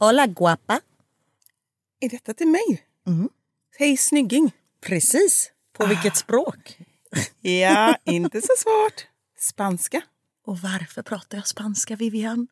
[0.00, 0.80] Hola guapa.
[2.00, 2.82] Är detta till mig?
[3.06, 3.28] Mm.
[3.78, 4.50] Hej snygging.
[4.80, 5.50] Precis.
[5.72, 6.78] På vilket språk?
[7.40, 9.06] Ja, inte så svårt.
[9.38, 10.00] Spanska.
[10.46, 12.48] Och varför pratar jag spanska, Vivian?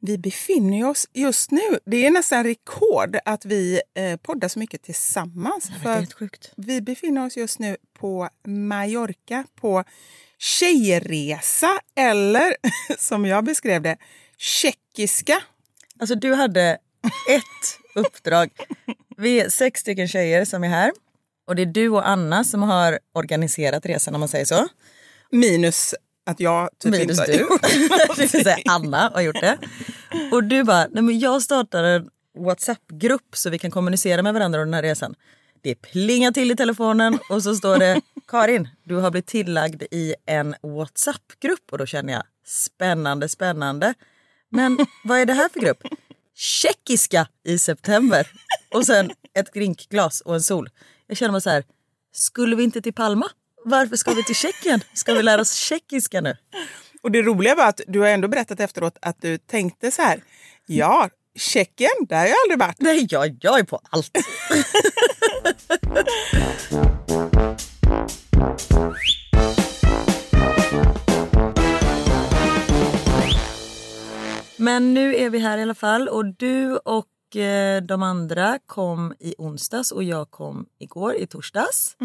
[0.00, 4.82] Vi befinner oss just nu, det är nästan rekord att vi eh, poddar så mycket
[4.82, 5.70] tillsammans.
[5.84, 6.52] Är helt sjukt.
[6.56, 9.84] vi befinner oss just nu på Mallorca på
[10.38, 12.56] tjejresa eller
[12.98, 13.96] som jag beskrev det,
[14.36, 15.42] tjeckiska.
[16.00, 16.78] Alltså du hade
[17.28, 18.50] ett uppdrag.
[19.16, 20.92] Vi är sex stycken tjejer som är här.
[21.46, 24.68] Och det är du och Anna som har organiserat resan om man säger så.
[25.30, 25.94] Minus
[26.26, 27.44] att jag typ Minus inte du.
[27.44, 29.58] har gjort säga Anna har gjort det.
[30.32, 34.60] Och du bara, nej men jag startar en WhatsApp-grupp så vi kan kommunicera med varandra
[34.60, 35.14] under den här resan.
[35.62, 40.14] Det plingar till i telefonen och så står det Karin, du har blivit tillagd i
[40.26, 41.72] en WhatsApp-grupp.
[41.72, 43.94] Och då känner jag spännande, spännande.
[44.54, 45.82] Men vad är det här för grupp?
[46.34, 48.26] Tjeckiska i september.
[48.74, 50.68] Och sen ett drinkglas och en sol.
[51.06, 51.64] Jag känner mig så här,
[52.12, 53.26] skulle vi inte till Palma?
[53.64, 54.80] Varför ska vi till Tjeckien?
[54.94, 56.36] Ska vi lära oss tjeckiska nu?
[57.02, 60.20] Och det roliga var att du har ändå berättat efteråt att du tänkte så här.
[60.66, 62.80] Ja, Tjeckien, där har jag aldrig varit.
[62.80, 64.10] Nej, jag, jag är på allt.
[74.64, 79.14] Men nu är vi här i alla fall och du och eh, de andra kom
[79.20, 81.96] i onsdags och jag kom igår i torsdags.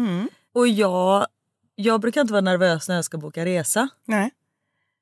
[0.54, 1.26] Och jag,
[1.74, 3.88] jag brukar inte vara nervös när jag ska boka resa.
[4.04, 4.30] Nej.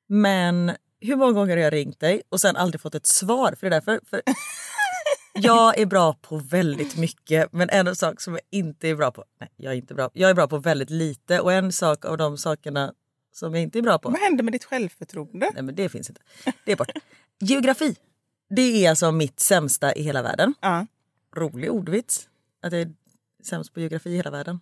[0.07, 0.71] Men
[1.01, 3.55] hur många gånger har jag ringt dig och sen aldrig fått ett svar?
[3.59, 4.21] För det är därför, för
[5.33, 9.23] jag är bra på väldigt mycket men en sak som jag inte är bra på,
[9.39, 12.17] nej jag är inte bra, jag är bra på väldigt lite och en sak av
[12.17, 12.93] de sakerna
[13.33, 15.49] som jag inte är bra på, Vad hände med ditt självförtroende?
[15.53, 16.21] nej men det finns inte,
[16.65, 16.91] det är bort.
[17.39, 17.95] Geografi,
[18.49, 20.53] det är alltså mitt sämsta i hela världen.
[20.61, 20.87] Ja.
[21.35, 22.29] Rolig ordvits,
[22.61, 22.91] att jag är
[23.43, 24.59] sämst på geografi i hela världen.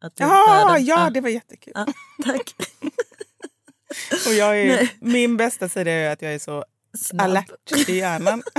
[0.00, 1.72] Att Ja, världen- ja, det var jättekul.
[1.76, 1.86] ja,
[2.24, 2.54] tack.
[4.26, 4.96] Och jag är, Nej.
[5.00, 6.64] min bästa sida är att jag är så
[6.98, 7.26] Snabb.
[7.30, 8.42] alert i hjärnan.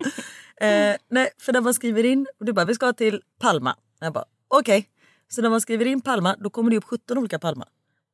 [0.60, 3.76] Eh, nej, för när man skriver in du bara vi ska till Palma.
[4.00, 4.88] Jag bara okej.
[5.28, 7.68] Så när man skriver in Palma då kommer det upp 17 olika Palma.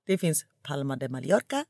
[0.06, 1.64] Det finns Palma de Mallorca.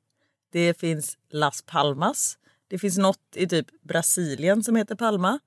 [0.53, 2.39] Det finns Las Palmas.
[2.71, 5.39] Det finns något i typ Brasilien som heter Palma.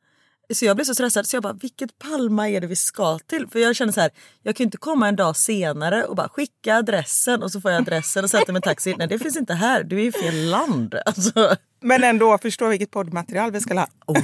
[0.53, 3.47] Så jag blev så stressad så jag bara vilket Palma är det vi ska till?
[3.47, 4.11] För jag känner så här,
[4.41, 7.71] jag kan ju inte komma en dag senare och bara skicka adressen och så får
[7.71, 8.95] jag adressen och sätter mig i taxi.
[8.97, 10.95] Nej det finns inte här, du är i fel land.
[11.05, 13.87] Alltså, men ändå, förstå vilket poddmaterial vi ska ha.
[14.07, 14.17] oh,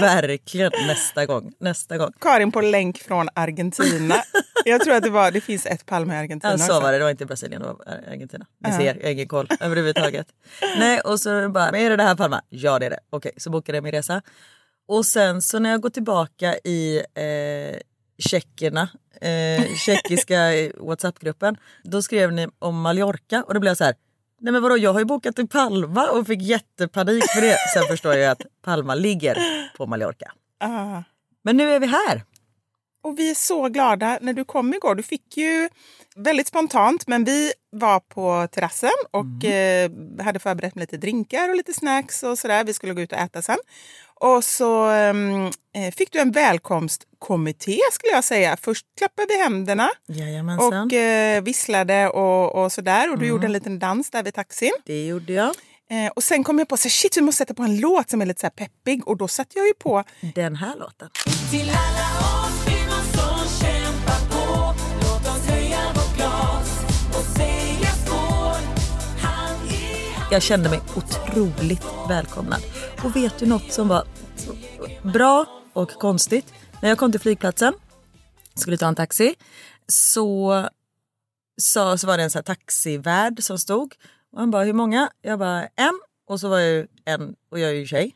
[0.00, 1.52] verkligen nästa gång.
[1.60, 2.12] Nästa gång.
[2.20, 4.14] Karin på länk från Argentina.
[4.64, 6.80] Jag tror att det, var, det finns ett Palma i Argentina Ja, så också.
[6.80, 6.98] var det.
[6.98, 8.46] Det var inte Brasilien, det var Argentina.
[8.66, 10.26] Ni ser, jag har ingen koll överhuvudtaget.
[10.78, 12.42] Nej, och så bara, men är det det här Palma?
[12.48, 13.00] Ja, det är det.
[13.10, 14.22] Okej, så bokade jag min resa.
[14.88, 17.80] Och sen så när jag går tillbaka i eh,
[18.18, 18.88] tjeckerna,
[19.20, 20.50] eh, tjeckiska
[20.80, 23.94] WhatsApp-gruppen, då skrev ni om Mallorca och då blev jag så här,
[24.40, 27.56] nej men vadå, jag har ju bokat till Palma och fick jättepanik för det.
[27.74, 29.36] Sen förstår jag att Palma ligger
[29.76, 30.32] på Mallorca.
[30.60, 31.02] Ah.
[31.42, 32.22] Men nu är vi här.
[33.02, 34.94] Och vi är så glada när du kom igår.
[34.94, 35.68] Du fick ju
[36.16, 41.56] väldigt spontant, men vi var på terrassen och eh, hade förberett med lite drinkar och
[41.56, 42.64] lite snacks och sådär.
[42.64, 43.58] Vi skulle gå ut och äta sen.
[44.20, 48.56] Och så eh, fick du en välkomstkommitté skulle jag säga.
[48.62, 50.86] Först klappade vi händerna Jajamensan.
[50.86, 53.12] och eh, visslade och, och sådär.
[53.12, 54.72] Och du gjorde en liten dans där vid taxin.
[54.84, 55.54] Det gjorde jag.
[55.90, 58.10] Eh, och sen kom jag på så här, shit vi måste sätta på en låt
[58.10, 59.08] som är lite så här peppig.
[59.08, 61.08] Och då satte jag ju på Den här låten.
[61.50, 68.62] Till alla oss kvinnor som kämpar på Låt oss höja vårt glas och säga skål
[69.22, 72.62] Hand i hand Jag kände mig otroligt välkomnad.
[73.04, 74.04] Och vet du något som var
[75.02, 76.54] bra och konstigt?
[76.82, 77.74] När jag kom till flygplatsen,
[78.54, 79.34] skulle ta en taxi,
[79.88, 80.68] så,
[81.62, 83.94] så, så var det en så här taxivärd som stod.
[84.32, 85.10] Och han bara, hur många?
[85.22, 86.00] Jag bara, en.
[86.26, 88.14] Och så var jag ju en, och jag är ju tjej.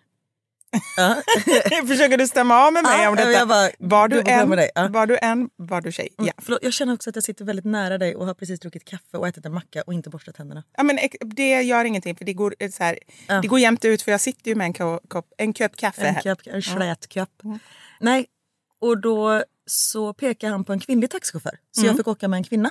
[0.96, 1.22] Ja.
[1.88, 3.46] Försöker du stämma av med mig Ja, om detta?
[3.46, 4.88] bara, var, du en, med dig, ja.
[4.88, 6.08] var du en, var du tjej?
[6.18, 6.32] Ja.
[6.38, 9.16] Förlåt, jag känner också att jag sitter väldigt nära dig och har precis druckit kaffe
[9.16, 10.62] och ätit en macka och inte borstat tänderna.
[10.76, 12.98] Ja, men det gör ingenting för det går, eh, så här,
[13.42, 16.02] det går jämnt ut för jag sitter ju med en, ko- kopp, en kopp kaffe
[16.02, 16.22] En, här.
[16.22, 17.30] köp, en slätköp.
[18.00, 18.26] Nej,
[18.80, 21.58] och då så pekar han på en kvinnlig taxichaufför.
[21.70, 22.70] Så jag fick åka med en kvinna.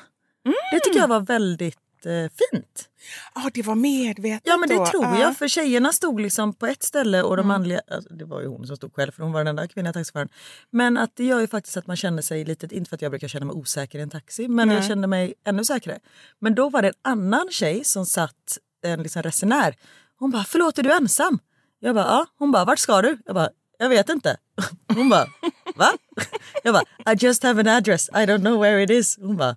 [0.72, 2.12] Det tycker jag var väldigt eh,
[2.52, 2.90] fint.
[3.36, 4.86] Ja, det var medvetet Ja men det då.
[4.86, 5.20] tror Ja.
[5.22, 5.38] jag.
[5.38, 8.68] För tjejerna stod liksom på ett ställe och de manliga, alltså, det var ju hon
[8.68, 10.30] som stod själv för hon var den enda kvinnliga taxichauffören.
[10.70, 13.12] Men att det gör ju faktiskt att man känner sig lite, inte för att jag
[13.12, 16.00] brukar känna mig osäker i en taxi, men jag kände mig ännu säkrare.
[16.40, 19.76] Men då var det en annan tjej som satt, en liksom resenär.
[20.20, 21.40] Hon bara, förlåt är du ensam?
[21.80, 22.26] Jag bara, ja.
[22.38, 23.18] Hon bara, vart ska du?
[23.26, 24.38] Jag bara, jag vet inte.
[24.96, 25.26] Hon bara,
[25.76, 25.92] va?
[26.64, 29.18] Jag bara, I just have an address, I don't know where it is.
[29.22, 29.56] Hon bara,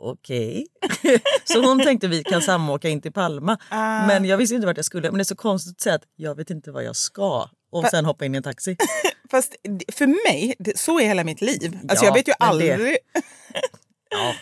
[0.00, 0.66] okej.
[1.44, 3.58] Så hon tänkte vi kan samåka in till Palma.
[3.68, 4.06] Ah.
[4.06, 5.10] Men jag visste inte vart jag skulle.
[5.10, 7.48] Men det är så konstigt att säga att jag vet inte vad jag ska.
[7.72, 8.76] Och sen hoppa in i en taxi.
[9.30, 9.56] Fast
[9.92, 11.78] för mig, det, så är hela mitt liv.
[11.88, 12.96] Alltså Ja, jag vet ju det- aldrig.
[14.10, 14.34] Ja.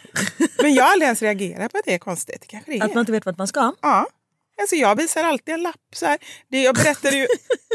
[0.62, 2.44] Men jag har aldrig ens reagerat på att det är konstigt.
[2.48, 2.84] Kanske det är.
[2.84, 3.72] Att man inte vet vart man ska.
[3.82, 4.06] Ja.
[4.60, 5.76] Alltså jag visar alltid en lapp.
[5.94, 6.18] Så här.
[6.50, 7.26] Det, jag berättade ju,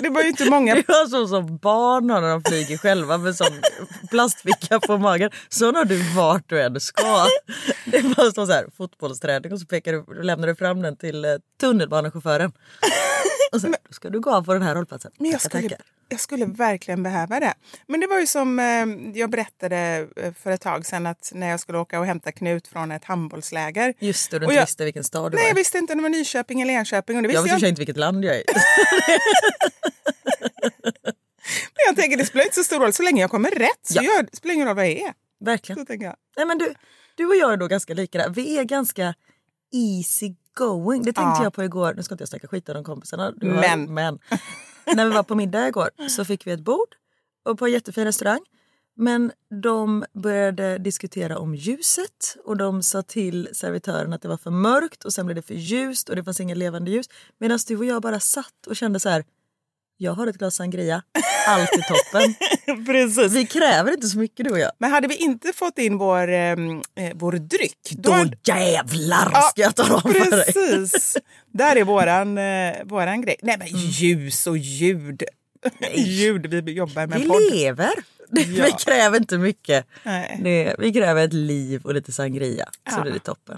[0.01, 0.75] det var ju inte många...
[0.79, 3.61] Det var så som barn har när de flyger själva med sån
[4.09, 5.31] plastficka på magen.
[5.49, 7.27] Sån har du vart du än ska.
[7.85, 11.31] Det var så här, fotbollsträning och så pekar du, lämnar du fram den till eh,
[11.59, 12.51] tunnelbanechauffören.
[13.51, 15.11] Och så här, då ska du gå av på den här hållplatsen.
[15.17, 15.77] Men jag skulle,
[16.09, 17.53] jag skulle verkligen behöva det.
[17.87, 18.85] Men det var ju som eh,
[19.19, 22.67] jag berättade eh, för ett tag sedan att när jag skulle åka och hämta Knut
[22.67, 23.93] från ett handbollsläger.
[23.99, 25.59] Just det, du Och inte jag- visste vilken stad du Nej, var jag i.
[25.59, 27.17] visste inte om det var Nyköping eller Enköping.
[27.17, 28.43] Och det Jag visste och för jag, inte vilket land jag är i.
[31.73, 32.93] Men jag tänker det spelar inte så stor roll.
[32.93, 34.03] Så länge jag kommer rätt så Ja.
[34.03, 35.13] gör, det spelar ingen roll vad jag är.
[35.45, 35.79] Verkligen.
[35.79, 36.15] Så tänker jag.
[36.37, 36.73] Nej, men du,
[37.15, 38.29] du och jag är då ganska lika där.
[38.29, 39.13] Vi är ganska
[39.73, 41.03] easy going.
[41.03, 41.43] Det tänkte Ja.
[41.43, 41.93] jag på igår.
[41.93, 43.31] Nu ska inte jag snacka skit om de kompisarna.
[43.31, 43.93] Du Men.
[43.93, 44.19] men.
[44.95, 46.95] När vi var på middag igår så fick vi ett bord
[47.45, 48.39] och på en jättefin restaurang.
[48.95, 49.31] Men
[49.63, 55.03] de började diskutera om ljuset och de sa till servitören att det var för mörkt
[55.05, 57.05] och sen blev det för ljust och det fanns inget levande ljus.
[57.37, 59.23] Medan du och jag bara satt och kände så här.
[60.01, 61.01] Jag har ett glas sangria,
[61.47, 62.35] allt är toppen.
[62.85, 63.31] Precis.
[63.33, 64.71] Vi kräver inte så mycket du och jag.
[64.77, 66.55] Men hade vi inte fått in vår, eh, eh,
[67.15, 67.89] vår dryck...
[67.91, 70.53] Då hade- jävlar Ja, ska jag ta dem för dig.
[70.53, 71.17] Precis.
[71.53, 73.35] Där är våran, eh, våran grej.
[73.41, 75.23] Nej men ljus och ljud.
[75.95, 77.41] ljud, vi jobbar med Vi podd.
[77.51, 77.91] lever.
[78.31, 78.65] Ja.
[78.65, 79.85] Vi kräver inte mycket.
[80.03, 80.39] Nej.
[80.43, 83.01] Det, vi kräver ett liv och lite sangria så Ja.
[83.01, 83.57] blir det toppen.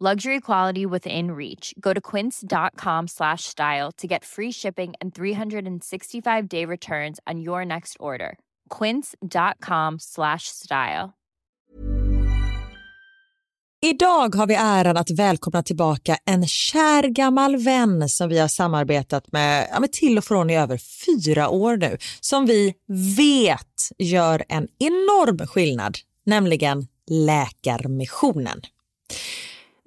[0.00, 1.74] Luxury quality within reach.
[1.80, 7.64] Go to quince.com slash style to get free shipping and 365 day returns on your
[7.64, 8.38] next order.
[8.78, 11.14] Quince.com slash style.
[13.82, 19.32] Idag har vi äran att välkomna tillbaka en kär gammal vän som vi har samarbetat
[19.32, 22.74] med, ja, med till och från i över fyra år nu, som vi
[23.16, 28.60] vet gör en enorm skillnad, nämligen Läkarmissionen.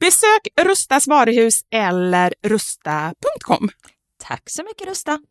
[0.00, 3.68] Besök Rustas varuhus eller rusta.com.
[4.18, 5.22] Tack så mycket Rusta.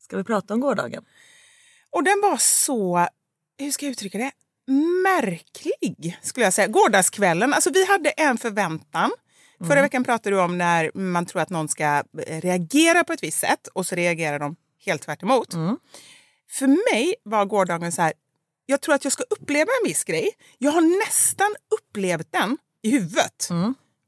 [0.00, 1.04] Ska vi prata om gårdagen?
[1.90, 3.08] Och den var så,
[3.58, 4.32] hur ska jag uttrycka det,
[5.02, 6.68] märklig skulle jag säga.
[6.68, 9.10] Gårdagskvällen, alltså vi hade en förväntan.
[9.68, 13.40] Förra veckan pratade du om när man tror att någon ska reagera på ett visst
[13.40, 15.52] sätt och så reagerar de helt tvärt emot.
[16.50, 18.12] För mig var gårdagen så här,
[18.66, 20.30] jag tror att jag ska uppleva en viss grej.
[20.58, 23.48] Jag har nästan upplevt den i huvudet.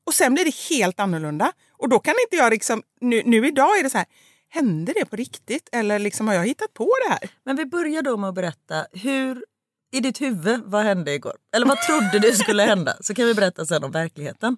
[0.07, 1.53] Och sen blir det helt annorlunda.
[1.73, 4.07] Och då kan inte jag liksom, nu, nu idag är det så här,
[4.49, 5.69] hände det på riktigt?
[5.73, 7.31] Eller liksom har jag hittat på det här?
[7.45, 9.45] Men vi börjar då med att berätta hur
[9.93, 11.35] i ditt huvud, vad hände igår?
[11.57, 12.97] Eller vad trodde du skulle hända?
[13.01, 14.57] Så kan vi berätta sen om verkligheten.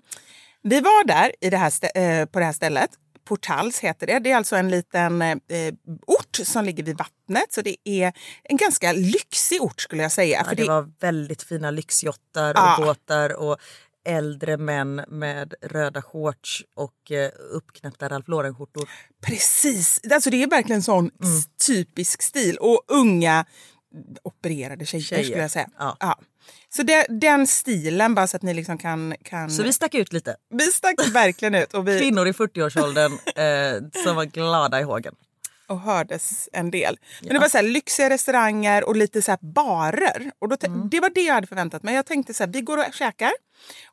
[0.62, 2.90] Vi var där i det här eh, på det här stället
[3.28, 4.18] Portals heter det.
[4.18, 5.38] Det är alltså en liten eh,
[6.06, 7.52] ort som ligger vid vattnet.
[7.52, 10.38] Så det är en ganska lyxig ort skulle jag säga.
[10.38, 12.76] Ja, För det det, var väldigt fina lyxjottar Ja.
[12.78, 13.56] och båtar och
[14.08, 18.88] äldre män med röda shorts och eh, uppknäppta Ralph Lauren-skjortor.
[19.26, 21.42] Precis, alltså det är verkligen sån Mm.
[21.66, 22.56] typisk stil.
[22.60, 23.44] Och unga
[24.22, 25.68] opererade tjejer, Tjejer, skulle jag säga.
[25.78, 26.18] ja.
[26.74, 29.14] Så det, den stilen, bara så att ni liksom kan...
[29.24, 29.50] kan...
[29.50, 30.36] Så vi stack ut lite.
[30.50, 35.14] vi stack verkligen ut och, vi, Kvinnor i 40-årsåldern eh, som var glada i hågen.
[35.68, 36.98] Och hördes en del.
[37.22, 40.30] Men det var så här, lyxiga restauranger och lite så barer.
[40.38, 40.88] Och då, Mm.
[40.88, 41.94] Det var det jag hade förväntat mig.
[41.94, 43.32] Jag tänkte så här, vi går och käkar.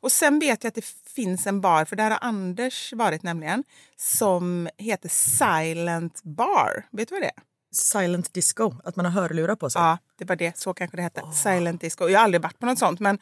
[0.00, 3.64] Och sen vet jag att det finns en bar, för där har Anders varit nämligen,
[3.96, 6.86] som heter Silent Bar.
[6.92, 7.42] Vet du vad det är?
[7.72, 9.82] Silent disco, att man har hörlurar på sig.
[9.82, 10.58] Ja, det var det.
[10.58, 11.22] Så kanske det hette.
[11.42, 12.08] Silent disco.
[12.08, 13.18] Jag har aldrig varit på något sånt, men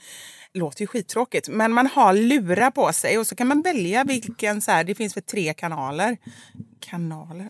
[0.53, 1.49] det låter ju skittråkigt.
[1.49, 4.63] Men man har lurar på sig och så kan man välja vilken...
[4.63, 6.17] Så här, det finns för tre kanaler.
[6.85, 7.49] Kanaler?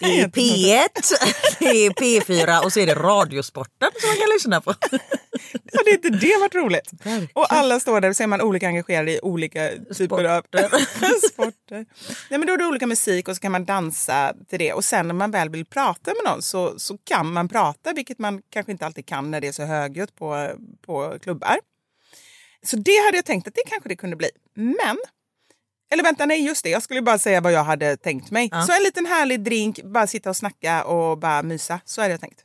[0.00, 0.88] Det är P1,
[1.58, 4.70] det är P4 och så är det Radiosporten som man kan lyssna på.
[5.76, 6.92] Hade inte det varit roligt?
[7.32, 10.42] Och alla står där och så är man olika engagerade i olika typer av
[11.32, 11.86] sporter.
[12.30, 14.72] Nej, men då är det olika musik och så kan man dansa till det.
[14.72, 18.18] Och sen när man väl vill prata med någon så, så kan man prata, vilket
[18.18, 20.50] man kanske inte alltid kan när det är så högljutt på,
[20.86, 21.58] på klubbar.
[22.62, 24.30] Så det hade jag tänkt att det kanske det kunde bli.
[24.54, 24.96] Men,
[25.90, 28.50] eller vänta, nej just det, jag skulle bara säga vad jag hade tänkt mig.
[28.66, 31.80] Så en liten härlig drink, bara sitta och snacka och bara mysa.
[31.84, 32.44] Så hade jag tänkt.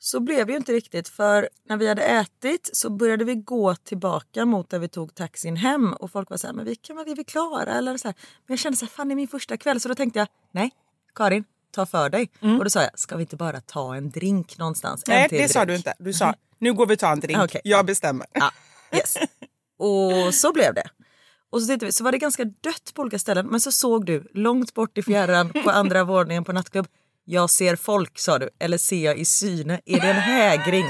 [0.00, 4.44] Så blev ju inte riktigt för när vi hade ätit så började vi gå tillbaka
[4.44, 7.10] mot där vi tog taxin hem och folk var så här, men vi kan vara
[7.10, 8.14] är vi klara eller så här.
[8.46, 10.28] Men jag kände så här, fan det är min första kväll så då tänkte jag,
[10.52, 10.70] nej
[11.14, 12.30] Karin, ta för dig.
[12.40, 15.04] Och då sa jag, ska vi inte bara ta en drink någonstans?
[15.06, 15.68] Nej, det sa drink.
[15.68, 15.94] du inte.
[15.98, 17.44] Du sa, nu går vi tar en drink.
[17.44, 17.60] Okej.
[17.64, 18.26] Jag bestämmer.
[18.32, 18.50] Ja,
[18.92, 19.16] yes.
[19.78, 20.90] Och så blev det.
[21.50, 24.06] Och så, tittade vi, så var det ganska dött på olika ställen men så såg
[24.06, 26.86] du långt bort i fjärran på andra våningen på nattklubb.
[27.24, 29.80] Jag ser folk sa du, eller ser jag i syne?
[29.86, 30.84] Är det en hägring?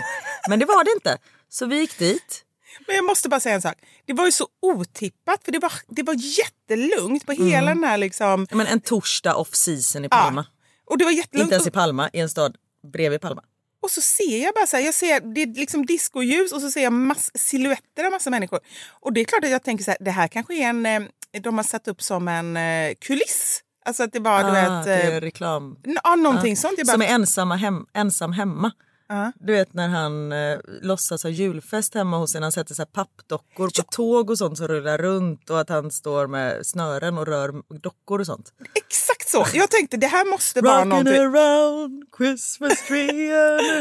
[0.48, 1.18] Men det var det inte.
[1.48, 2.44] Så vi gick dit.
[2.86, 3.74] Men jag måste bara säga en sak.
[4.06, 7.80] Det var ju så otippat för det var, det var jättelugnt på hela Mm.
[7.80, 8.46] den här liksom...
[8.50, 10.46] Men en torsdag off season i Palma.
[10.86, 11.46] Och det var jättelugnt.
[11.46, 12.56] Inte ens i Palma, i en stad
[12.92, 13.42] bredvid Palma.
[13.82, 16.70] Och så ser jag bara så här, jag ser det är liksom discoljus och så
[16.70, 18.60] ser jag mass, silhuetter av massa människor.
[19.00, 20.86] Och det är klart att jag tänker så här, det här kanske är en...
[20.86, 21.02] eh,
[21.42, 23.60] De har satt upp som en eh, kuliss.
[23.84, 24.84] Alltså att det du Ah, vet...
[24.84, 25.76] det är eh, reklam.
[26.04, 26.74] Ja, någonting sånt.
[26.78, 28.72] Jag bara, Som är ensamma hem, ensam hemma.
[29.08, 29.32] Ja.
[29.40, 33.66] Du vet när han eh, låtsas ha julfest hemma hos när Han sätter så pappdockor
[33.76, 35.50] på tåg och sånt som rullar runt.
[35.50, 38.52] Och att han står med snören och rör dockor och sånt.
[38.74, 39.46] Exakt så.
[39.52, 41.14] Jag tänkte det här måste vara någonting.
[41.14, 43.32] around Christmas tree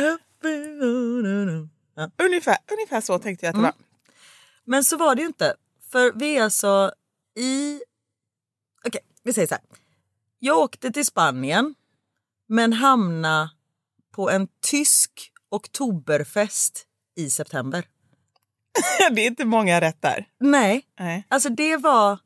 [0.10, 0.78] happy...
[1.96, 2.10] Ja.
[2.26, 3.72] Ungefär, ungefär så tänkte jag att det Mm.
[3.78, 3.86] var.
[4.66, 5.56] Men så var det ju inte.
[5.92, 6.92] För vi är alltså
[7.36, 7.82] i...
[8.86, 9.64] Okej, vi säger så här.
[10.40, 11.76] Jag åkte till Spanien
[12.48, 13.50] men hamnade
[14.18, 15.12] på en tysk
[15.52, 16.84] oktoberfest
[17.18, 17.86] i september.
[19.12, 20.28] Det är inte många rätt där.
[20.40, 21.26] Nej, Nej.
[21.30, 22.20] alltså det var,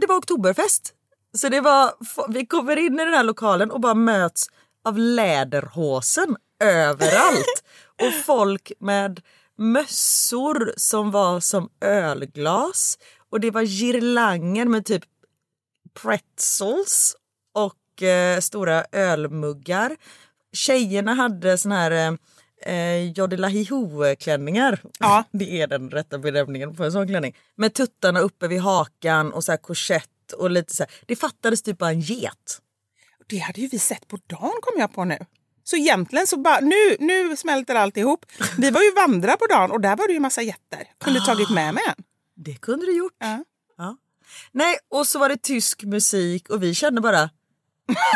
[0.00, 0.94] det var oktoberfest.
[1.38, 1.94] Så det var,
[2.32, 4.46] vi kommer in i den här lokalen och bara möts
[4.84, 7.64] av läderhosen överallt.
[8.02, 9.20] och folk med
[9.58, 12.98] mössor som var som ölglas.
[13.30, 15.04] Och det var girlanger med typ
[16.02, 17.16] pretzels
[17.54, 19.96] och eh, stora ölmuggar.
[20.52, 24.82] Tjejerna hade såna här eh, eh, jodelahiho-klänningar.
[24.98, 25.24] Ja.
[25.32, 27.36] Det är den rätta benämningen på en sån klänning.
[27.56, 30.92] Med tuttarna uppe vid hakan och så här korsett och lite så här.
[31.06, 32.60] Det fattades typ bara en get.
[33.26, 35.18] Det hade ju vi sett på dagen kom jag på nu.
[35.64, 38.26] Så egentligen så bara, nu, nu smälter allt ihop.
[38.58, 40.88] Vi var ju vandra på dagen och där var det ju massa jätter.
[40.98, 42.04] Kunde tagit med mig en.
[42.36, 43.12] Det kunde du gjort.
[43.18, 43.44] Ja.
[43.78, 43.96] Ja.
[44.52, 47.30] Nej, och så var det tysk musik och vi kände bara,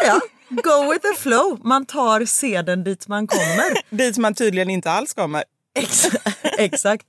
[0.04, 1.58] ja, go with the flow.
[1.64, 3.78] Man tar seden dit man kommer.
[3.96, 5.44] Dit man tydligen inte alls kommer.
[5.78, 6.08] Ex-
[6.58, 7.06] Exakt.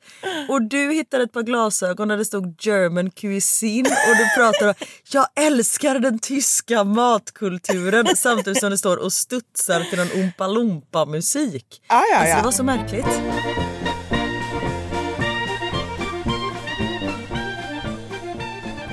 [0.49, 4.75] Och du hittade ett par glasögon där det stod German cuisine och du pratade om
[5.11, 11.05] jag älskar den tyska matkulturen samtidigt som det står och studsar till någon Oompa Loompa
[11.05, 11.81] musik.
[11.89, 13.05] Ja, ja, Alltså, det var så märkligt.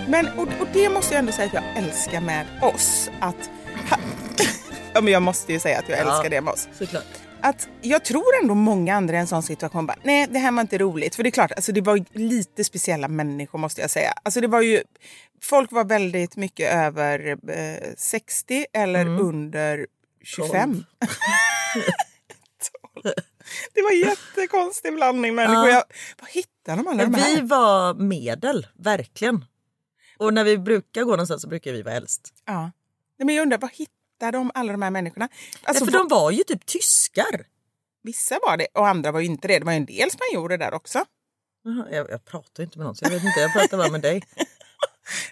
[0.09, 3.11] Men, och, och det måste jag ändå säga att jag älskar med oss.
[3.20, 3.50] Att,
[4.94, 6.29] ja, men jag måste ju säga att jag älskar Ja.
[6.31, 6.68] det med oss.
[6.79, 7.05] Såklart.
[7.40, 10.61] Att jag tror ändå många andra i en sån situation bara, nej det här var
[10.61, 11.14] inte roligt.
[11.14, 14.12] För det är klart, alltså, det var lite speciella människor måste jag säga.
[14.23, 14.83] Alltså, det var ju,
[15.42, 19.27] folk var väldigt mycket över eh, 60 eller Mm.
[19.27, 19.87] under
[20.25, 20.85] 25.
[23.75, 25.68] det var jättekonstig blandning människor.
[25.68, 25.75] Ja.
[25.75, 25.85] Jag,
[26.20, 27.42] var hittar de alla de Vi här?
[27.42, 29.44] var medel, verkligen.
[30.18, 32.33] Och när vi brukar gå någonstans så brukar vi vara äldst.
[32.47, 32.70] Ja.
[33.18, 35.29] Nej, men jag undrar, var hittar de alla de här människorna?
[35.62, 37.46] Alltså, Nej, för de var ju typ tyskar.
[38.03, 39.59] Vissa var det och andra var ju inte det.
[39.59, 41.05] Det var ju en del spanjorer där också.
[41.90, 44.22] Jag, jag pratar inte med någon så jag vet inte, jag pratar bara med dig.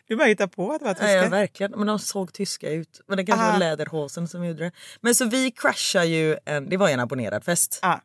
[0.07, 1.07] Du bara hittar på att det var tyskar.
[1.07, 1.73] Nej, ja, verkligen.
[1.73, 3.01] Men de såg tyska ut.
[3.07, 3.53] Men det kanske Ah.
[3.53, 4.73] var läderhosen som gjorde det.
[5.01, 7.79] Men så vi crashade ju, en, det var ju en abonnerad fest.
[7.83, 8.01] Ja.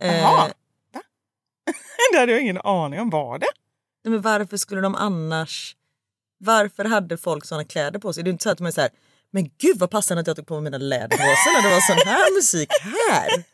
[0.00, 0.48] Eh, Jaha.
[0.94, 1.00] Va?
[2.12, 3.10] det hade jag ingen aning om.
[3.10, 3.46] Var det?
[4.04, 5.76] nej, men varför skulle de annars...
[6.38, 8.22] Varför hade folk såna kläder på sig?
[8.24, 8.90] Det är inte så att de är så här,
[9.32, 12.08] men gud vad passande att jag tog på mig mina läderhosen när det var sån
[12.08, 12.68] här musik
[13.10, 13.44] här.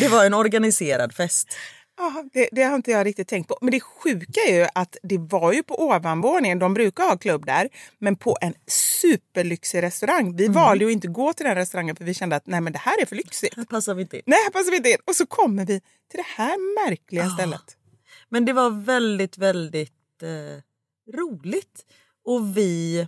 [0.00, 1.48] Det var en organiserad fest.
[1.96, 3.58] Ja, det, det har inte jag riktigt tänkt på.
[3.60, 7.46] Men det sjuka är ju att det var ju på ovanvåningen, de brukar ha klubb
[7.46, 10.36] där, men på en superlyxig restaurang.
[10.36, 12.78] Vi valde ju inte gå till den restaurangen för vi kände att nej men det
[12.78, 13.56] här är för lyxigt.
[13.56, 14.22] Här passar vi inte in.
[14.26, 14.98] Nej, här passar vi inte in.
[15.04, 17.76] Och så kommer vi till det här märkliga stället.
[18.28, 20.60] Men det var väldigt, väldigt eh,
[21.14, 21.84] roligt.
[22.24, 23.06] Och vi,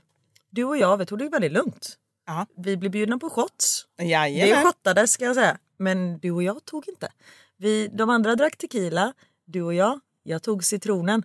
[0.51, 1.99] du och jag, vi tog det väldigt lugnt.
[2.27, 2.47] Ja.
[2.57, 3.87] Vi blev bjudna på shots.
[3.99, 4.65] Jajamän.
[4.65, 5.59] shottades ska jag säga.
[5.79, 7.09] Men du och jag tog inte.
[7.57, 9.13] Vi, de andra drack tequila.
[9.45, 11.23] Du och jag, jag tog citronen.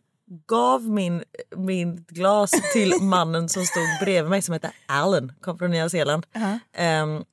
[0.48, 1.24] Gav min,
[1.56, 5.32] min glas till mannen som stod bredvid mig som heter Alan.
[5.42, 6.26] Kom från Nya Zeeland.
[6.74, 7.24] Ehm,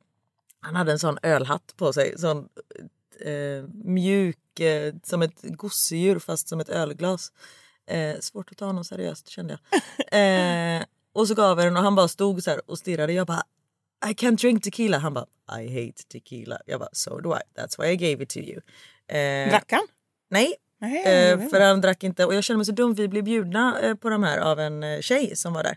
[0.61, 2.19] han hade en sån ölhatt på sig.
[2.19, 2.49] Sån
[3.21, 7.33] eh, mjuk eh, som ett gosedjur fast som ett ölglas.
[7.87, 9.59] Eh, svårt att ta honom seriöst kände
[10.11, 10.87] jag.
[11.13, 13.13] Och så gav jag den och han bara stod så och stirrade.
[13.13, 13.43] Jag bara
[14.07, 14.99] I can't drink tequila.
[14.99, 15.27] Han bara
[15.61, 16.59] I hate tequila.
[16.67, 17.61] Jag bara so do I.
[17.61, 18.61] That's why I gave it to you.
[19.09, 19.87] Eh, Drack han?
[20.31, 22.25] nej, Nej, eh, jag vet för han drack inte.
[22.25, 22.95] Och jag kände mig så dum.
[22.95, 25.77] Vi blev bjudna eh, på de här av en eh, tjej som var där.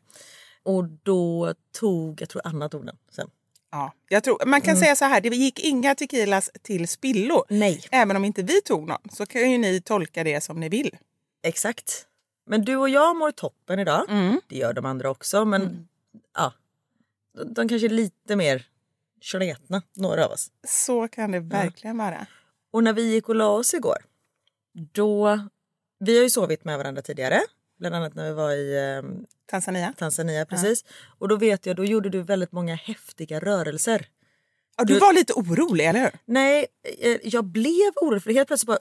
[0.63, 3.29] Och då tog, jag tror Anna tog den sen.
[3.71, 7.45] Ja, jag tror, man kan säga så här, det gick inga tequilas till spillo.
[7.49, 7.83] Nej.
[7.91, 10.97] Även om inte vi tog någon så kan ju ni tolka det som ni vill.
[11.43, 12.05] Exakt.
[12.45, 14.05] Men du och jag mår toppen idag.
[14.47, 15.45] Det gör de andra också.
[15.45, 15.87] Men
[16.35, 16.53] ja,
[17.33, 18.65] de, kanske är lite mer
[19.21, 20.51] sletna, några av oss.
[20.67, 22.25] Så kan det verkligen vara.
[22.71, 23.97] Och när vi gick och la oss igår,
[24.73, 25.39] då...
[25.99, 27.41] Vi har ju sovit med varandra tidigare.
[27.79, 29.93] Bland annat när vi var i eh, Tanzania.
[29.97, 30.85] Tanzania precis.
[31.19, 34.07] Och då vet jag, då gjorde du väldigt många häftiga rörelser.
[34.77, 36.11] Ja, du var lite orolig, eller hur?
[36.25, 36.65] Nej,
[36.99, 38.79] eh, jag blev orolig för helt plötsligt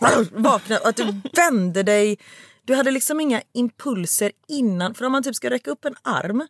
[0.00, 2.18] bara vaknade och att du vände dig.
[2.66, 4.94] Du hade liksom inga impulser innan.
[4.94, 6.46] För om man typ ska räcka upp en arm,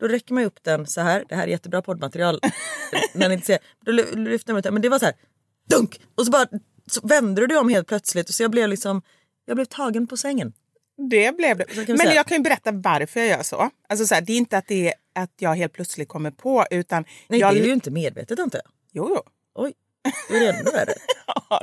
[0.00, 1.24] då räcker man upp den så här.
[1.28, 2.40] Det här är jättebra poddmaterial.
[3.14, 3.58] när ni inte ser.
[3.84, 4.74] Då ly- lyfter man ut den.
[4.74, 5.14] Men det var så här,
[5.70, 6.00] dunk!
[6.14, 6.46] Och så bara
[6.86, 8.28] så vände du om helt plötsligt.
[8.28, 9.02] Och så jag blev liksom,
[9.44, 10.52] jag blev tagen på sängen.
[11.10, 12.14] Det blev vi Men säga.
[12.14, 13.70] jag kan ju berätta varför jag gör så.
[13.88, 16.66] Alltså så här, det är inte att, det är att jag helt plötsligt kommer på,
[16.70, 17.04] utan...
[17.28, 17.54] Nej, jag...
[17.54, 18.72] det är ju inte medvetet antar jag.
[18.92, 19.22] Jo, jo.
[19.54, 19.72] Oj,
[20.28, 20.92] det är ännu värre.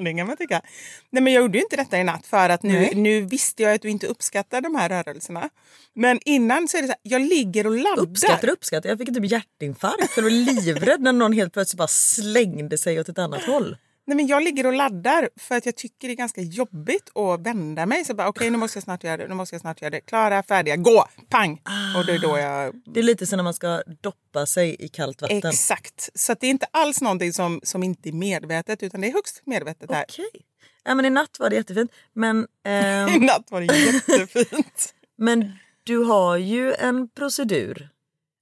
[0.03, 0.61] Det kan man tycka.
[1.09, 2.95] Nej, men jag gjorde ju inte detta i natt för att nu, Nej.
[2.95, 5.49] nu visste jag att du inte uppskattar de här rörelserna.
[5.93, 8.03] Men innan så är det så här, jag ligger och laddar.
[8.03, 8.89] Uppskattar uppskattar.
[8.89, 12.99] Jag fick typ hjärtinfarkt för jag var livrädd när någon helt plötsligt bara slängde sig
[12.99, 13.77] åt ett annat håll.
[14.09, 17.41] Nej, men jag ligger och laddar för att jag tycker det är ganska jobbigt att
[17.41, 18.05] vända mig.
[18.05, 19.27] Så bara, okej, nu måste jag snart göra det.
[19.27, 20.01] Nu måste jag snart göra det.
[20.01, 21.07] Klara, färdiga, gå!
[21.29, 21.61] Pang!
[21.97, 22.73] Och det är då jag...
[22.85, 25.37] Det är lite som när man ska doppa sig i kallt vatten.
[25.37, 26.09] Exakt.
[26.15, 29.13] Så att det är inte alls någonting som, som inte är medvetet, utan det är
[29.13, 30.05] högst medvetet här.
[30.09, 30.41] Okej.
[30.83, 31.91] Ja, men I natt var det jättefint.
[32.13, 34.93] Men, ehm, I natt var det jättefint.
[35.17, 35.51] men
[35.83, 37.89] du har ju en procedur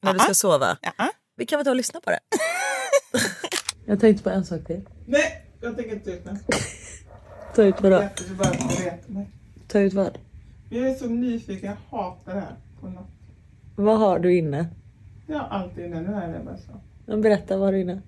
[0.03, 0.77] när du ska sova.
[0.81, 1.09] Ja.
[1.37, 2.19] Vi kan väl ta och lyssna på det?
[3.85, 4.81] jag tänkte på en sak till.
[5.07, 6.37] Nej, jag tänker inte ut den.
[7.55, 7.95] Ta ut vadå?
[7.95, 9.29] Jag bara vet mig.
[9.67, 10.17] Ta ut vad?
[10.69, 12.55] Jag är så nyfiken, jag hatar det här.
[12.81, 13.07] På något.
[13.75, 14.67] Vad har du inne?
[15.27, 16.81] Jag har alltid inne, nu är det bara så.
[17.05, 18.01] Men berätta, vad har du inne?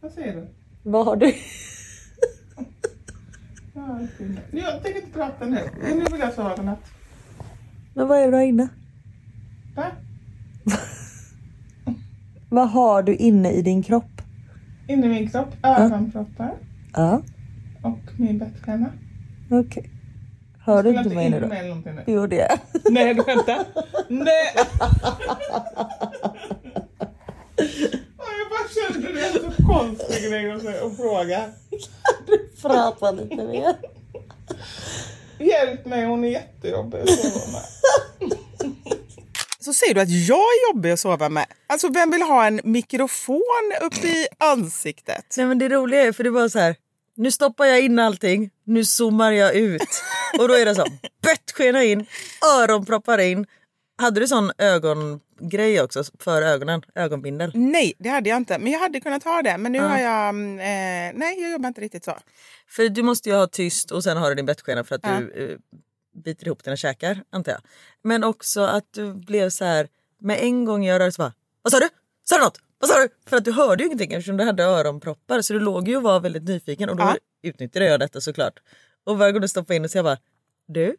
[0.00, 0.46] Vad säger du?
[0.82, 1.26] Vad har du?
[3.74, 4.40] Jag har alltid inne.
[4.50, 5.60] Jag tänker inte prata nu.
[5.82, 6.90] Nu vill jag sova godnatt.
[7.94, 8.68] Men vad är det du har inne?
[9.76, 9.86] Va?
[12.50, 14.22] Vad har du inne i din kropp?
[14.88, 16.67] Inne i min kropp, öronproppar Ja,
[17.82, 18.92] och min bettskena.
[19.50, 19.90] okej.
[20.60, 21.46] Hör du inte mig nu då?
[22.26, 22.58] det är
[22.90, 23.64] Nej, du skämtar?
[24.08, 24.54] Nej!
[28.40, 31.44] Jag bara kände det är så konstig grej att fråga.
[32.62, 33.74] Prata lite mer.
[35.38, 37.00] Hjälp mig, hon är jättejobbig.
[39.68, 41.46] Så säger du att jag är jobbig att sova med?
[41.66, 45.34] Alltså vem vill ha en mikrofon upp i ansiktet?
[45.36, 46.76] Nej men det roliga är för det var så här.
[47.16, 50.02] Nu stoppar jag in allting, nu zoomar jag ut.
[50.38, 50.84] Och då är det så.
[51.22, 52.06] Bettskena in,
[52.58, 53.46] öronproppar in.
[53.98, 56.82] Hade du sån ögongrej också för ögonen?
[56.94, 57.50] Ögonbindel?
[57.54, 58.58] Nej, det hade jag inte.
[58.58, 59.58] Men jag hade kunnat ha det.
[59.58, 60.28] Men nu har jag...
[60.28, 62.18] mm, Eh, nej, jag jobbar inte riktigt så.
[62.70, 65.08] För du måste ju ha tyst och sen har du din bettskena för att du
[65.52, 65.58] eh,
[66.18, 67.60] biter ihop dina käkar antar jag.
[68.02, 69.88] Men också att du blev så här.
[70.20, 71.32] Med en gång jag rörde så bara.
[71.62, 71.88] Vad sa du?
[72.24, 72.58] Sa du något?
[72.78, 73.08] Vad sa du?
[73.26, 76.02] För att du hörde ju ingenting eftersom du hade öronproppar så du låg ju och
[76.02, 77.16] var väldigt nyfiken och då Ja.
[77.42, 78.58] utnyttjade jag detta såklart.
[79.04, 80.18] Och varje gång du stoppade in det så jag bara
[80.68, 80.84] du?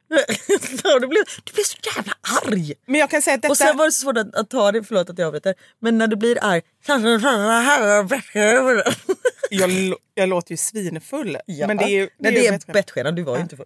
[1.01, 2.13] du, blev, du blev så jävla
[2.45, 2.73] arg!
[2.85, 3.51] Men jag kan säga att detta...
[3.51, 5.55] Och sen var det så svårt att, att ta det, förlåt att jag avbryter.
[5.79, 6.61] Men när du blir arg...
[9.49, 9.69] jag,
[10.13, 11.37] jag låter ju svinfull.
[11.45, 11.67] Ja.
[11.67, 12.73] Men det är ju, Nej, det är bättre.
[12.73, 13.65] bettskenan, du var ju inte full.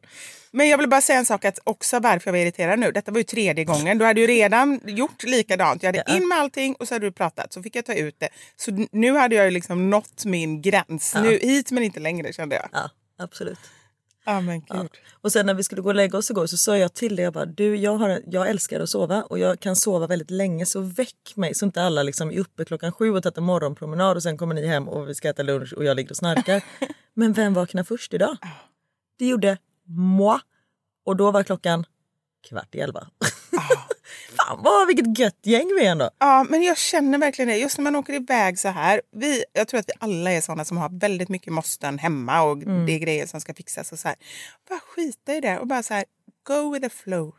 [0.52, 2.92] Men jag vill bara säga en sak att också varför jag var irriterad nu.
[2.92, 3.98] Detta var ju tredje gången.
[3.98, 5.84] Du hade ju redan gjort likadant.
[5.84, 6.16] Jag hade Ja.
[6.16, 7.54] in med allting och så hade du pratat.
[7.54, 8.30] Så fick jag ta ut det.
[8.56, 11.16] Så nu hade jag ju liksom nått min gräns.
[11.16, 12.70] Nu, hit men inte längre kände jag.
[12.72, 12.90] Ja,
[13.20, 13.60] absolut.
[14.26, 14.90] Ja men gud.
[15.22, 17.24] Och sen när vi skulle gå och lägga oss igår så sa jag till dig,
[17.24, 20.66] jag bara, du jag, har, jag älskar att sova och jag kan sova väldigt länge
[20.66, 24.18] så väck mig så inte alla liksom är uppe klockan sju och tar en morgonpromenad
[24.18, 26.64] och sen kommer ni hem och vi ska äta lunch och jag ligger och snarkar.
[27.14, 28.38] Men vem vaknar först idag?
[29.20, 29.58] Det gjorde
[29.88, 30.40] moi
[31.06, 31.86] och då var klockan
[32.50, 33.08] kvart i elva.
[34.48, 36.10] Fan vad vilket gött gäng vi är ändå.
[36.20, 37.58] Ja, men jag känner verkligen det.
[37.58, 39.02] Just när man åker iväg så här.
[39.12, 42.58] Vi, jag tror att vi alla är såna som har väldigt mycket måsten hemma och
[42.58, 44.18] det är grejer som ska fixas och så här.
[44.70, 46.06] Bara skita i det och bara så här,
[46.48, 47.36] go with the flow.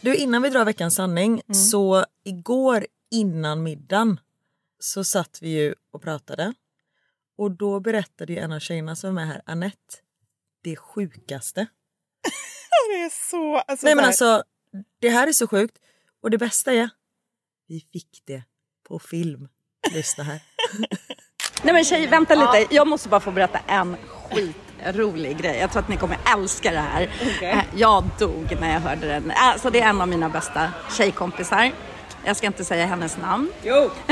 [0.00, 4.20] Du innan vi drar veckans sanning så igår innan middagen
[4.78, 6.54] så satt vi ju och pratade
[7.38, 9.94] och då berättade ju en av tjejerna som är här, Annette,
[10.62, 11.66] det sjukaste.
[12.90, 13.56] Det är så...
[13.58, 14.46] Alltså, Nej men så här- alltså,
[15.00, 15.76] det här är så sjukt
[16.22, 16.90] och det bästa är,
[17.68, 18.42] vi fick det
[18.88, 19.48] på film.
[19.92, 20.40] Lyssna här.
[21.62, 22.74] Nej men tjej, vänta lite.
[22.74, 23.96] Jag måste bara få berätta en
[24.30, 25.58] skitrolig grej.
[25.58, 27.10] Jag tror att ni kommer älska det här.
[27.42, 29.30] Eh, Jag dog när jag hörde den.
[29.36, 31.72] Alltså det är en av mina bästa tjejkompisar.
[32.24, 33.52] Jag ska inte säga hennes namn.
[33.62, 33.90] Jo.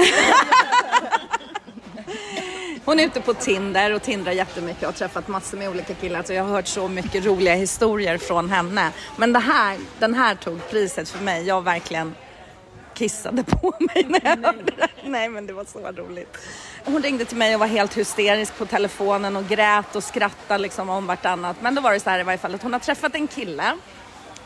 [2.88, 6.22] Hon är ute på Tinder och tindrar jättemycket och har träffat massor med olika killar.
[6.22, 8.92] Så jag har hört så mycket roliga historier från henne.
[9.16, 11.46] Men det här, den här tog priset för mig.
[11.46, 12.14] Jag verkligen
[12.94, 14.88] kissade på mig när jag hörde det.
[15.04, 16.36] Nej men det var så roligt.
[16.84, 20.88] Hon ringde till mig och var helt hysterisk på telefonen och grät och skrattade liksom
[20.88, 21.56] om vartannat.
[21.60, 23.76] Men då var det så här i varje fall att hon har träffat en kille.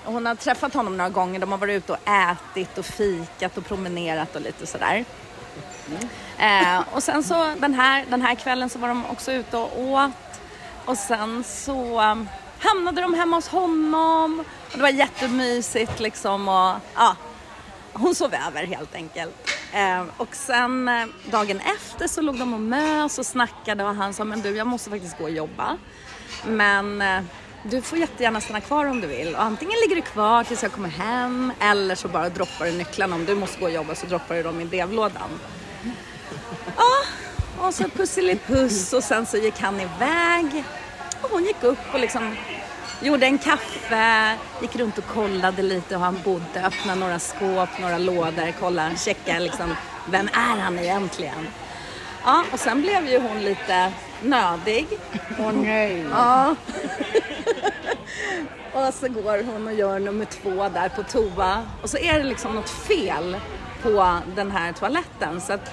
[0.05, 1.40] Och hon har träffat honom några gånger.
[1.40, 5.05] De har varit ute och ätit och fikat och promenerat och lite sådär.
[6.42, 9.81] Eh, och sen så den här, den här kvällen så var de också ute och
[9.81, 10.40] åt.
[10.85, 12.28] Och sen så um,
[12.59, 14.44] hamnade de hemma hos honom.
[14.70, 16.48] Och det var jättemysigt liksom.
[16.48, 17.16] Och, ja,
[17.92, 19.50] hon sov över helt enkelt.
[19.72, 24.14] Eh, och sen eh, dagen efter så låg de och mös och snackade och han
[24.14, 25.76] sa men du jag måste faktiskt gå och jobba.
[26.46, 27.22] Men eh,
[27.62, 29.35] du får jättegärna stanna kvar om du vill.
[29.35, 33.14] Och antingen ligger du kvar tills jag kommer hem eller så bara droppar du nycklarna.
[33.14, 35.31] Om du måste gå och jobba så droppar du dem i brevlådan.
[36.77, 37.05] Ja,
[37.67, 40.65] och så pusselipuss och sen så gick han iväg.
[41.23, 42.37] Och hon gick upp och liksom
[43.03, 47.99] gjorde en kaffe, gick runt och kollade lite hur han bodde, öppnade några skåp, några
[47.99, 49.75] lådor, kollade, checka liksom,
[50.11, 51.49] vem är han egentligen?
[52.25, 54.87] Ja, och sen blev ju hon lite nödig.
[55.39, 56.07] Åh nej.
[56.11, 56.57] Ja.
[58.73, 62.25] och så går hon och gör nummer två där på toa och så är det
[62.25, 63.37] liksom något fel
[63.83, 65.71] på den här toaletten så att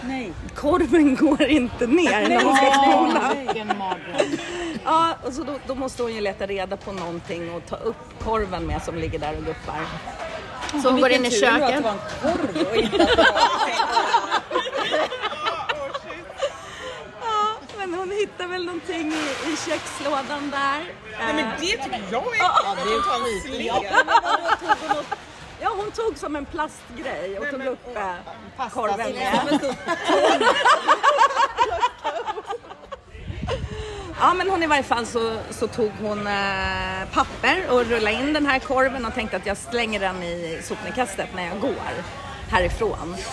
[0.56, 3.34] korven går inte ner när hon ska spola.
[4.86, 8.24] Ja, och så då, då måste hon ju leta reda på någonting och ta upp
[8.24, 9.80] korven med som ligger där och guppar.
[10.82, 11.86] Så hon går in i köket.
[17.22, 20.84] Ja, men hon hittar väl någonting i, i kökslådan där.
[21.19, 22.39] Nej, men det tycker jag är...
[22.39, 25.06] Ja, det är lite.
[25.62, 29.60] Ja, hon tog som en plastgrej och tog upp eh, korven med.
[34.22, 36.34] Ja, men hon i varje fall så, så tog hon eh,
[37.13, 41.28] papper och rullade in den här korven och tänkte att jag slänger den i sopnedkastet
[41.36, 41.76] när jag går
[42.50, 43.16] härifrån.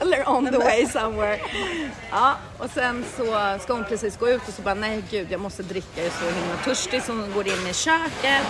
[0.00, 1.40] Eller on the way somewhere.
[2.10, 3.24] Ja, och sen så
[3.60, 6.10] ska hon precis gå ut och så bara nej gud jag måste dricka, jag är
[6.10, 8.46] så himla törstig så hon går in i köket.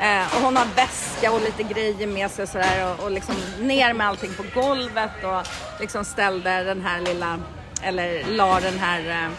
[0.00, 3.94] Eh, och hon har väska och lite grejer med sig sådär och, och liksom ner
[3.94, 5.46] med allting på golvet och
[5.80, 7.40] liksom ställde den här lilla,
[7.82, 9.30] eller la den här eh,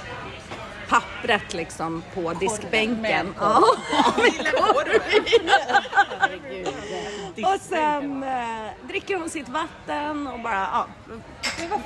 [0.89, 3.33] pappret liksom på diskbänken.
[3.39, 3.63] Ja,
[4.17, 5.01] med korv
[7.35, 7.43] i.
[7.43, 10.87] Och sen eh, dricker hon sitt vatten och bara ja,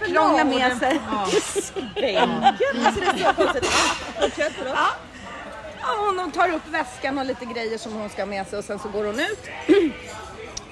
[0.06, 1.00] krånglar med sig.
[1.12, 1.28] Ja.
[5.82, 8.66] Ja, hon tar upp väskan och lite grejer som hon ska ha med sig och
[8.66, 9.50] sen så går hon ut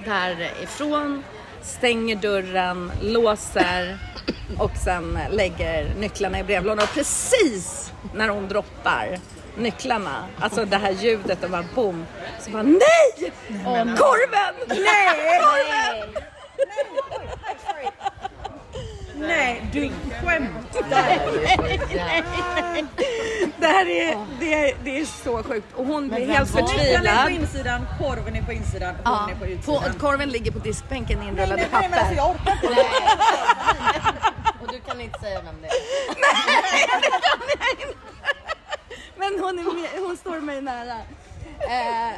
[0.06, 1.24] därifrån
[1.62, 3.98] stänger dörren, låser
[4.60, 6.84] och sen lägger nycklarna i brevlådan.
[6.84, 9.20] Och precis när hon droppar
[9.58, 12.06] nycklarna, alltså det här ljudet och bara boom,
[12.40, 13.32] så bara nej!
[13.74, 14.56] Korven!
[14.68, 15.42] Nej!
[15.42, 16.24] Korven!
[17.76, 17.92] Nej,
[19.72, 19.92] du
[20.24, 21.20] skämtar.
[23.60, 25.68] Det här är, det är, det är så sjukt.
[25.76, 27.30] Och hon blir helt Nycklarna är på förtvivlad.
[27.32, 29.94] insidan, korven är på insidan, hon Ja, är på på, utsidan.
[30.00, 32.16] korven ligger på diskbänken inrullad i Nej, men alltså, papper.
[32.16, 32.68] jag orkar inte.
[34.62, 35.74] Och du kan inte säga vem det är.
[39.18, 40.96] Men hon, är med, hon står mig nära.
[41.60, 42.14] Eh,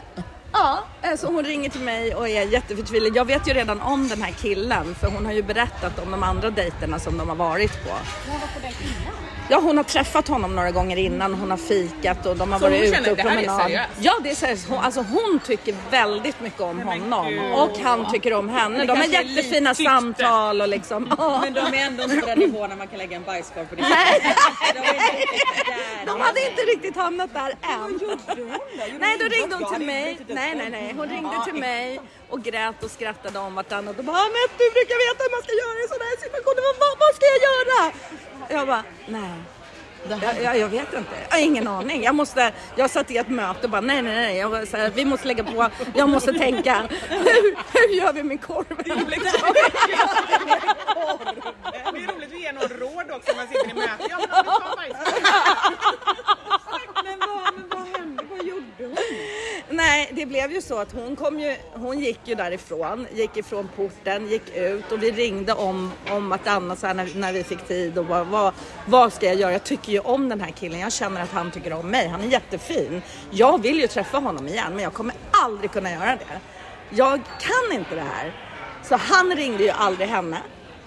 [0.53, 0.83] ja,
[1.17, 3.15] så hon ringer till mig och är jätteförtvivlad.
[3.15, 6.23] Jag vet ju redan om den här killen för hon har ju berättat om de
[6.23, 7.89] andra dejterna som de har varit på.
[9.51, 12.65] Ja, hon har träffat honom några gånger innan, hon har fikat och de har Så
[12.65, 13.61] varit ute känner och det promenad.
[13.61, 13.89] seriöst?
[13.99, 14.65] Ja, det är seriöst.
[14.69, 18.85] Hon, alltså hon tycker väldigt mycket om honom och han tycker om henne.
[18.85, 21.03] De har jättefina samtal och liksom.
[21.41, 23.75] Men de är ändå inte på den nivån när man kan lägga en bajskorv på
[23.75, 23.85] din
[26.05, 27.99] De hade inte riktigt hamnat där än.
[28.99, 30.17] Nej, då ringde hon till mig.
[30.27, 30.93] Nej, nej, nej.
[30.97, 34.97] Hon ringde till mig och grät och skrattade om vartannat och bara Anette, du brukar
[35.05, 36.61] veta hur man ska göra i sådana här situationer.
[36.83, 37.79] Vad, vad ska jag göra?
[38.51, 39.31] Jag bara, nej.
[40.09, 42.03] Jag, jag, jag vet inte, jag har ingen aning.
[42.03, 44.37] Jag, måste, jag satt i ett möte och bara nej, nej, nej.
[44.37, 46.87] Jag så här, vi måste lägga på, jag måste tänka.
[47.09, 48.77] Hur, hur gör vi med korven?
[48.77, 48.95] Det är
[52.13, 54.07] roligt att ge någon råd också om man sitter i möte.
[54.09, 55.23] Ja, men om vi tar bajskorv.
[57.03, 58.23] Men vad, men vad hände?
[58.29, 58.95] Vad gjorde hon?
[59.81, 63.69] Nej, det blev ju så att hon kom ju, hon gick ju därifrån, gick ifrån
[63.75, 67.43] porten, gick ut och vi ringde om, om att Anna så här när, när vi
[67.43, 68.53] fick tid och bara, vad,
[68.85, 69.51] vad ska jag göra?
[69.51, 72.21] Jag tycker ju om den här killen, jag känner att han tycker om mig, han
[72.21, 73.01] är jättefin.
[73.31, 76.39] Jag vill ju träffa honom igen men jag kommer aldrig kunna göra det.
[76.89, 78.33] Jag kan inte det här.
[78.83, 80.37] Så han ringde ju aldrig henne.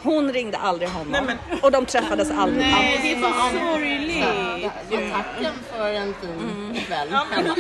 [0.05, 1.31] Hon ringde aldrig honom
[1.63, 2.67] och de träffades aldrig.
[2.73, 3.03] alls.
[3.03, 4.25] Det var sorgligt.
[4.89, 7.09] Det var tacken för en fin kväll.
[7.13, 7.55] Ja, men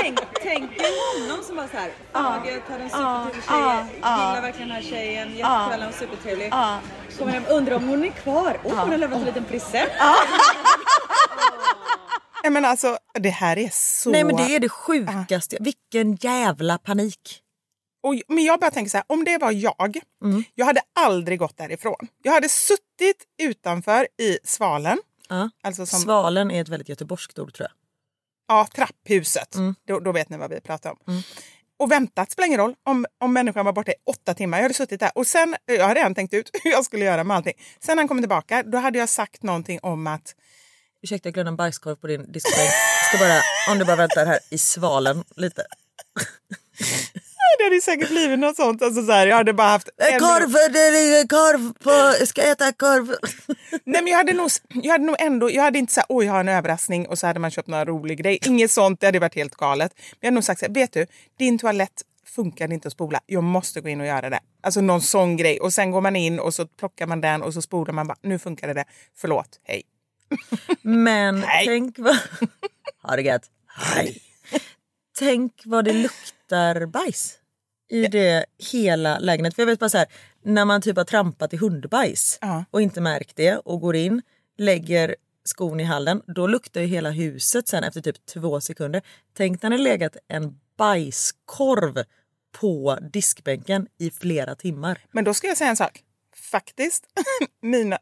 [0.00, 3.86] tänk, tänk er honom som bara såhär, fan vad gött, hade en supertrevlig tjej, ja,
[4.02, 4.28] ja.
[4.28, 6.48] gillar verkligen den här tjejen, jättekväll, hon var supertrevlig.
[6.50, 6.78] Ja.
[7.18, 8.60] Kommer hem, undrar om hon är kvar.
[8.64, 9.90] Oh, hon har lämnat en liten present.
[12.42, 14.10] Nej, men alltså, det här är så...
[14.10, 17.42] Nej men det är det sjukaste, vilken jävla panik.
[18.06, 20.44] Och, men jag bara tänker så här, om det var jag, Mm.
[20.54, 22.08] jag hade aldrig gått därifrån.
[22.22, 25.50] Jag hade suttit utanför i svalen, Ja.
[25.62, 27.76] alltså som Svalen är ett väldigt göteborgskt ord tror jag.
[28.56, 29.54] ja, trapphuset.
[29.54, 29.74] Mm.
[29.88, 31.22] Då, då vet ni vad vi pratar om.
[31.78, 34.58] Och väntat, spelar ingen roll om, om människan var borta i åtta timmar.
[34.58, 37.24] Jag hade suttit där och sen, jag hade redan tänkt ut hur jag skulle göra
[37.24, 37.54] med allting.
[37.80, 40.34] Sen när han kom tillbaka, då hade jag sagt någonting om att
[41.02, 42.70] Ursäkta jag glömde en bajskorv på din diskbänk.
[43.08, 43.40] Ska bara,
[43.72, 45.66] om du bara väntar här i svalen lite.
[47.58, 48.82] det hade säkert blivit något sånt.
[48.82, 52.72] Alltså så här, jag hade bara haft en- Korv, det ligger korv på, ska äta
[52.72, 53.14] korv.
[53.84, 56.32] Nej, men jag hade nog, jag hade nog ändå, jag hade inte sagt oj jag
[56.32, 58.38] har en överraskning och så hade man köpt några rolig grej.
[58.46, 59.92] Inget sånt, det hade varit helt galet.
[59.96, 61.06] Men jag hade nog sagt så här, vet du,
[61.38, 62.02] din toalett
[62.34, 63.20] funkar inte att spola.
[63.26, 64.40] Jag måste gå in och göra det.
[64.62, 65.60] Alltså någon sån grej.
[65.60, 68.18] Och sen går man in och så plockar man den och så spolar man bara,
[68.22, 68.84] nu funkar det.
[69.18, 69.82] Förlåt, hej.
[70.82, 71.66] Men Nej.
[71.66, 72.16] tänk vad...
[73.02, 73.42] Ha det gött.
[73.66, 74.22] Hej.
[75.18, 76.35] Tänk vad det luktar
[76.92, 77.38] bajs
[77.90, 79.54] i det hela lägenheten.
[79.54, 80.06] För jag vet bara så här,
[80.42, 82.64] när man typ har trampat i hundbajs Ja.
[82.70, 84.22] och inte märkt det och går in,
[84.58, 89.02] lägger skon i hallen, då luktar ju hela huset sen efter typ två sekunder.
[89.36, 92.04] Tänk när det legat en bajskorv
[92.60, 94.98] på diskbänken i flera timmar.
[95.12, 96.02] Men då ska jag säga en sak.
[96.50, 97.04] Faktiskt,
[97.62, 97.98] mina...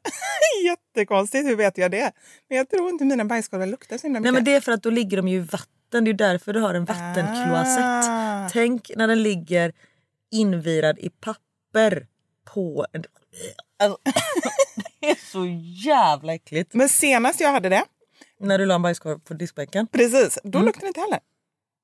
[0.65, 2.13] Jättekonstigt, hur vet jag det?
[2.49, 4.35] Men jag tror inte mina bajskorvar luktar så himla Nej mycket.
[4.35, 5.69] men det är för att då ligger de ju i vatten.
[6.01, 7.85] Det är därför du har en vattenkloasett.
[8.09, 8.49] Ah.
[8.53, 9.73] Tänk när den ligger
[10.31, 12.07] invirad i papper
[12.45, 13.05] på en...
[13.79, 13.99] Alltså,
[15.01, 15.47] det är så
[15.91, 16.75] jävla äckligt.
[16.75, 17.85] Men senast jag hade det,
[18.41, 19.87] När du la en bajskorv på diskbänken.
[19.87, 20.67] precis, då Mm.
[20.67, 21.19] luktade det inte heller.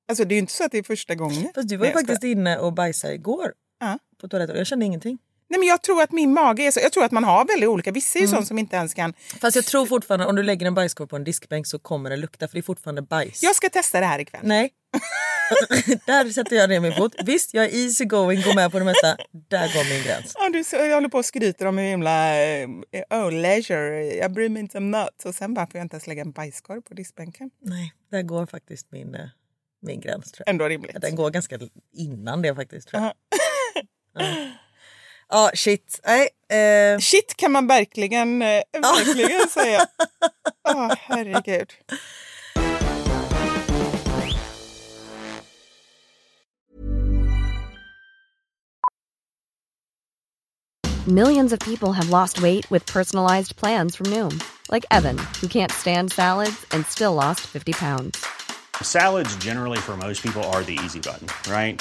[0.09, 1.49] Alltså det är ju inte så att det är första gången.
[1.55, 3.99] Fast du var ju faktiskt inne och bajsade igår Ja.
[4.21, 5.19] på toaletten och jag kände ingenting.
[5.51, 6.81] Nej, men jag tror att min mage är så.
[6.81, 7.93] Jag tror att man har väldigt olika.
[7.93, 8.45] Vissa är ju Mm.
[8.45, 9.15] som inte ens kan...
[9.41, 12.17] Fast jag tror fortfarande om du lägger en bajskorv på en diskbänk så kommer det
[12.17, 13.43] lukta för det är fortfarande bajs.
[13.43, 14.41] Jag ska testa det här ikväll.
[14.45, 14.71] Nej.
[16.07, 17.15] Där sätter jag ner min fot.
[17.25, 19.17] Visst, jag är easy going, går med på det mesta.
[19.49, 20.33] Där går min gräns.
[20.39, 22.43] Ja, du så- jag håller på och skryter om hur himla...
[22.43, 22.69] eh,
[23.11, 24.05] Oh, leisure.
[24.17, 25.25] Jag bryr mig inte om något.
[25.25, 27.51] Och sen bara får jag inte ens lägga en bajskorv på diskbänken.
[27.63, 29.21] Nej, där går faktiskt min, eh,
[29.83, 30.51] min gräns tror jag.
[30.53, 31.01] Ändå rimligt.
[31.01, 31.59] Den går ganska
[31.93, 33.13] innan det faktiskt tror jag.
[34.15, 34.25] Ja.
[34.25, 34.35] Ja,
[35.31, 36.01] Ja, shit.
[36.05, 39.87] Nej, eh, Shit kan man verkligen, eh, verkligen säga.
[40.69, 41.73] Åh, herregud.
[51.07, 55.73] Millions of people have lost weight with personalized plans from Noom, like Evan, who can't
[55.73, 58.25] stand salads and still lost 50 pounds.
[58.83, 61.81] Salads, generally, for most people, are the easy button, right?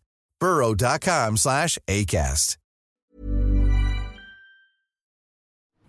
[0.41, 2.57] burrow.com slash ACAST.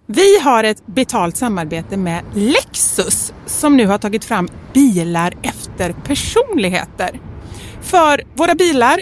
[0.07, 7.21] Vi har ett betalt samarbete med Lexus som nu har tagit fram bilar efter personligheter.
[7.81, 9.01] För våra bilar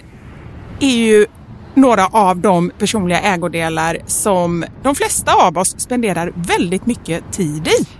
[0.80, 1.26] är ju
[1.74, 7.99] några av de personliga ägodelar som de flesta av oss spenderar väldigt mycket tid i.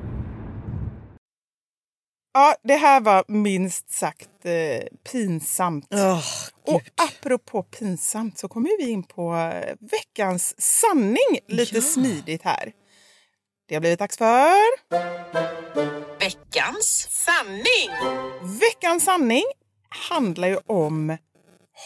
[2.33, 5.87] Ja, det här var minst sagt eh, pinsamt.
[6.67, 12.71] och apropå pinsamt så kommer vi in på eh, veckans sanning lite smidigt här.
[13.67, 14.91] Det har blivit dags för...
[16.19, 17.89] Veckans sanning!
[18.59, 19.43] Veckans sanning
[20.09, 21.17] handlar ju om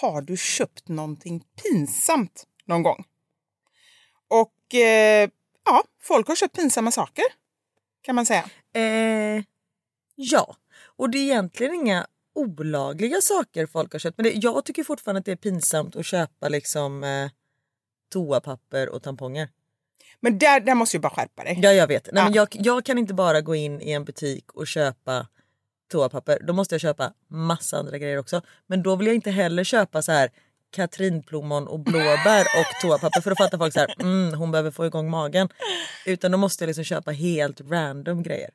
[0.02, 3.04] har du köpt någonting pinsamt någon gång?
[4.30, 5.30] Och eh,
[5.66, 7.26] ja, folk har köpt pinsamma saker
[8.04, 8.44] kan man säga.
[8.74, 9.44] Eh,
[10.16, 10.56] ja,
[10.86, 14.18] och det är egentligen inga olagliga saker folk har köpt.
[14.18, 17.30] Men det, jag tycker fortfarande att det är pinsamt att köpa liksom eh,
[18.14, 19.50] toapapper och tamponger.
[20.20, 21.60] Men där, där måste du bara skärpa dig.
[21.62, 22.10] Ja jag vet.
[22.12, 22.48] Nej, men Ja.
[22.52, 25.28] jag, jag kan inte bara gå in i en butik och köpa
[25.92, 26.40] toapapper.
[26.48, 28.42] Då måste jag köpa massa andra grejer också.
[28.68, 30.30] Men då vill jag inte heller köpa så här
[30.72, 34.86] katrinplommon och blåbär och toapapper för då fattar folk så här, mm, hon behöver få
[34.86, 35.50] igång magen.
[36.06, 38.50] Utan då måste jag liksom köpa helt random grejer.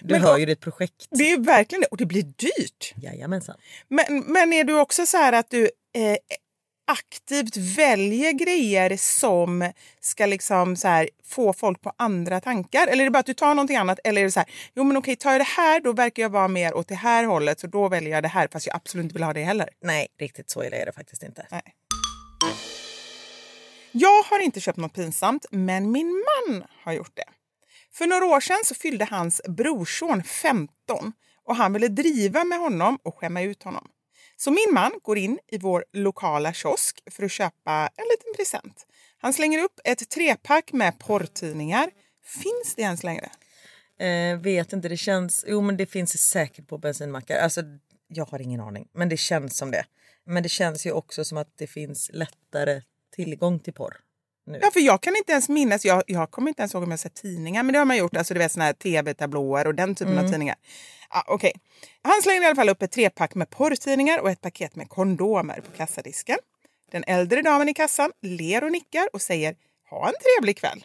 [0.00, 1.06] Du Men hör ju det är ett projekt.
[1.10, 1.86] Det är verkligen det.
[1.86, 2.94] Och det blir dyrt.
[2.96, 3.56] Jajamensan.
[3.88, 6.16] Men, men är du också så här att du eh,
[6.86, 12.86] aktivt väljer grejer som ska liksom så här få folk på andra tankar?
[12.86, 13.98] Eller är det bara att du tar någonting annat?
[14.04, 16.30] Eller är det så här, jo men okej, tar jag det här då verkar jag
[16.30, 19.04] vara mer åt det här hållet så då väljer jag det här fast jag absolut
[19.04, 19.68] inte vill ha det heller.
[19.82, 21.46] Nej, riktigt så illa är det faktiskt inte.
[21.50, 21.62] Nej.
[23.92, 27.24] Jag har inte köpt något pinsamt, men min man har gjort det.
[27.94, 31.12] För några år sedan så fyllde hans brorson 15
[31.44, 33.88] och han ville driva med honom och skämma ut honom.
[34.36, 38.86] Så min man går in i vår lokala kiosk för att köpa en liten present.
[39.18, 41.90] Han slänger upp ett trepack med porrtidningar.
[42.24, 43.30] Finns det ens längre?
[43.98, 45.44] Eh, vet inte, det känns...
[45.48, 47.38] Jo men det finns säkert på bensinmackar.
[47.38, 47.62] Alltså,
[48.08, 49.84] jag har ingen aning, men det känns som det.
[50.26, 52.82] Men det känns ju också som att det finns lättare
[53.14, 53.96] tillgång till porr.
[54.44, 54.58] Nu.
[54.62, 57.00] Ja, för jag kan inte ens minnas, jag, jag kommer inte ens ihåg om jag
[57.00, 59.94] sett tidningar, men det har man gjort, alltså du vet såna här tv-tablåer och den
[59.94, 60.56] typen av tidningar.
[61.08, 61.52] Ah, okej.
[62.02, 65.60] Han slänger i alla fall upp ett trepack med porrtidningar och ett paket med kondomer
[65.60, 66.38] på kassadisken.
[66.90, 69.56] Den äldre damen i kassan ler och nickar och säger
[69.90, 70.84] ha en trevlig kväll.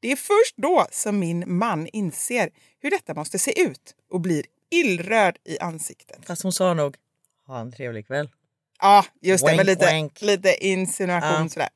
[0.00, 4.44] Det är först då som min man inser hur detta måste se ut och blir
[4.70, 6.18] illröd i ansiktet.
[6.26, 6.96] Fast hon sa nog
[7.46, 8.30] ha en trevlig kväll.
[8.80, 11.48] Ja, just det, Wink, med lite, lite insinuation Ja.
[11.48, 11.68] sådär.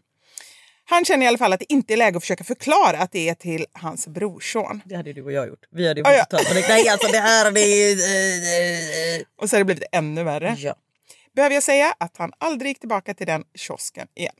[0.90, 3.28] Han känner i alla fall att det inte är läge att försöka förklara att det
[3.28, 4.82] är till hans brorson.
[4.84, 5.66] Det hade du och jag gjort.
[5.70, 6.24] Vi hade ju ja.
[6.30, 6.64] panik.
[6.68, 8.00] Nej alltså det här det är ju...
[8.02, 10.56] eh, eh, Och så har det blivit ännu värre.
[10.58, 10.74] Ja.
[11.34, 14.34] Behöver jag säga att han aldrig gick tillbaka till den kiosken igen?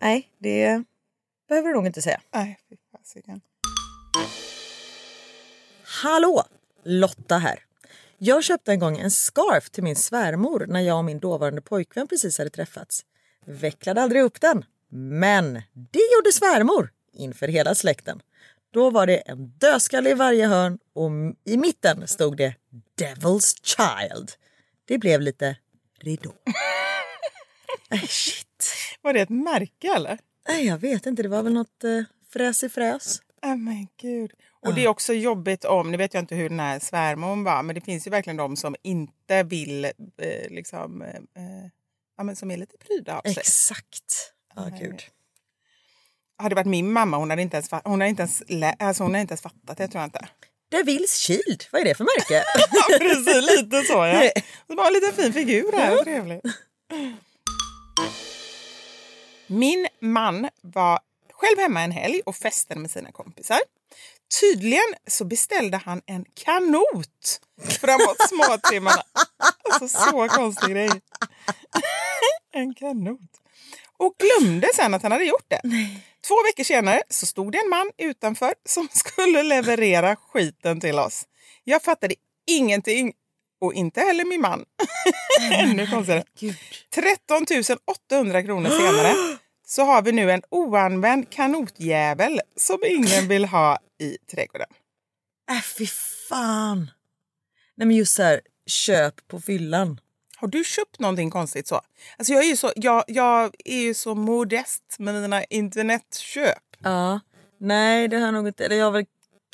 [0.00, 0.82] Nej, det
[1.48, 2.20] behöver du nog inte säga.
[2.34, 3.40] Nej, fy fasiken.
[6.02, 6.44] Hallå!
[6.84, 7.58] Lotta här.
[8.18, 12.08] Jag köpte en gång en scarf till min svärmor när jag och min dåvarande pojkvän
[12.08, 13.04] precis hade träffats.
[13.46, 14.64] Vecklade aldrig upp den.
[14.96, 18.20] Men det gjorde svärmor inför hela släkten.
[18.72, 21.10] Då var det en dödskalle i varje hörn och
[21.44, 22.54] i mitten stod det
[23.00, 24.32] Devil's Child.
[24.84, 25.56] Det blev lite
[26.00, 26.32] ridå.
[28.08, 28.74] Shit.
[29.02, 30.18] Var det ett märke eller?
[30.48, 31.22] Nej, jag vet inte.
[31.22, 33.20] Det var väl något eh, fräs i fräs.
[33.42, 34.32] Oh men gud.
[34.66, 37.62] Och det är också jobbigt om, nu vet jag inte hur den här svärmor var,
[37.62, 41.70] men det finns ju verkligen de som inte vill, eh, liksom, eh, eh,
[42.16, 43.34] ja men som är lite pryda av sig.
[43.38, 44.33] Exakt.
[44.56, 45.02] Ja, Ja, gud.
[46.38, 48.42] Hade det varit min mamma, hon hade inte ens, hon hade inte ens,
[48.78, 50.28] alltså hon hade inte ens fattat det tror jag inte.
[50.70, 52.44] Devils Shield, vad är det för märke?
[52.72, 54.30] Ja, precis, lite så ja.
[54.66, 56.42] Det var en liten fin figur här, trevligt.
[59.46, 61.00] Min man var
[61.32, 63.58] själv hemma en helg och festade med sina kompisar.
[64.40, 67.40] Tydligen så beställde han en kanot
[67.80, 69.02] framåt småtimmarna.
[69.70, 70.90] Alltså så konstig grej.
[72.52, 73.20] en kanot.
[73.98, 75.60] Och glömde sen att han hade gjort det.
[76.28, 81.24] Två veckor senare så stod det en man utanför som skulle leverera skiten till oss.
[81.64, 82.14] Jag fattade
[82.46, 83.12] ingenting
[83.60, 84.64] och inte heller min man.
[85.52, 86.24] Ännu konstigare.
[86.94, 87.46] 13
[88.10, 94.16] 800 kronor senare så har vi nu en oanvänd kanotjävel som ingen vill ha i
[94.30, 94.68] trädgården.
[95.50, 95.86] Äh, fy
[96.28, 96.90] fan.
[97.76, 100.00] Nej, men just så här, köp på fyllan.
[100.44, 101.80] Har du köpt någonting konstigt så?
[102.18, 106.58] Alltså jag, är ju så jag, jag är ju så modest med mina internetköp.
[106.78, 107.20] Ja.
[107.58, 108.64] Nej, det har nog inte.
[108.64, 109.04] Eller jag har väl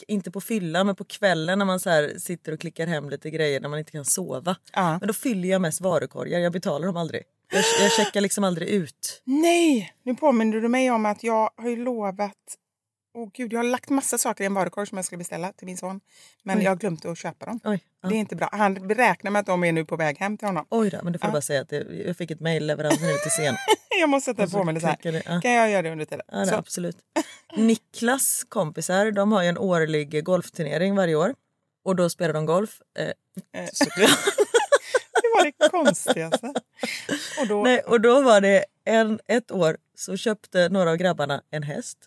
[0.08, 3.60] inte på fyllan, men på kvällen när man så sitter och klickar hem lite grejer
[3.60, 4.56] när man inte kan sova.
[4.72, 4.98] Ja.
[4.98, 6.38] Men då fyller jag mest varukorgar.
[6.38, 7.22] Jag betalar dem aldrig.
[7.52, 9.22] Jag, jag checkar liksom aldrig ut.
[9.24, 12.36] Nej, nu påminner du mig om att jag har ju lovat...
[13.14, 15.66] Åh gud, jag har lagt massa saker i en varukorg som jag skulle beställa till
[15.66, 16.00] min son.
[16.42, 16.64] Men Oj.
[16.64, 17.60] jag har glömt att köpa dem.
[17.64, 18.08] Oj, ja.
[18.08, 18.48] Det är inte bra.
[18.52, 20.66] Han räknar med att de är nu på väg hem till honom.
[20.70, 21.32] Oj då, men det får jag Ja.
[21.32, 21.72] bara säga att
[22.06, 23.54] jag fick ett mejl, leveransen är lite sen.
[24.00, 25.22] Jag måste sätta på mig det så här.
[25.26, 25.40] ja.
[25.40, 26.24] Kan jag göra det under tiden?
[26.32, 26.54] Ja, Så.
[26.54, 26.96] absolut.
[27.56, 31.34] Niklas kompisar de har ju en årlig golfturnering varje år.
[31.84, 32.80] Och då spelar de golf.
[32.98, 33.04] Eh,
[33.52, 33.68] Eh.
[35.22, 36.46] Det var det konstigaste.
[37.40, 41.42] Och då, Nej, och då var det en, ett år så köpte några av grabbarna
[41.50, 41.98] en häst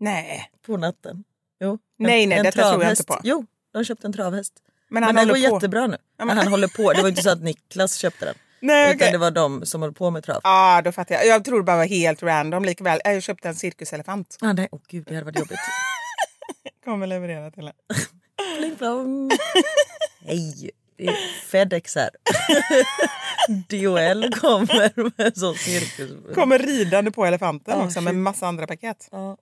[0.00, 0.50] nej.
[0.66, 1.24] på natten.
[1.60, 3.20] Jo, en, Nej, nej, en detta tror jag inte på.
[3.24, 4.52] Jo, de köpte en travhäst.
[4.88, 5.54] Men Men, han den går på.
[5.54, 5.96] jättebra nu.
[6.18, 6.26] Ja, men...
[6.26, 6.92] men- Han håller på.
[6.92, 8.34] Det var inte så att Niklas köpte den.
[8.60, 10.40] Nej, Utan det var de som håller på med trav.
[10.42, 11.26] Ja, då fattar jag.
[11.26, 12.64] Jag tror det bara var helt random.
[12.64, 13.00] Likväl.
[13.04, 14.36] Jag köpte en cirkuselefant.
[14.40, 15.58] Ah, nej, åh gud, det hade varit jobbigt.
[16.84, 17.72] Kommer leverera till en.
[18.58, 19.30] Pling plong.
[20.26, 21.14] Hej, det är
[21.50, 22.10] Fedex här.
[23.68, 26.34] DHL kommer med en sån cirkus.
[26.34, 29.08] Kommer ridande på elefanten Ja, också med massa andra paket.
[29.12, 29.36] Ja.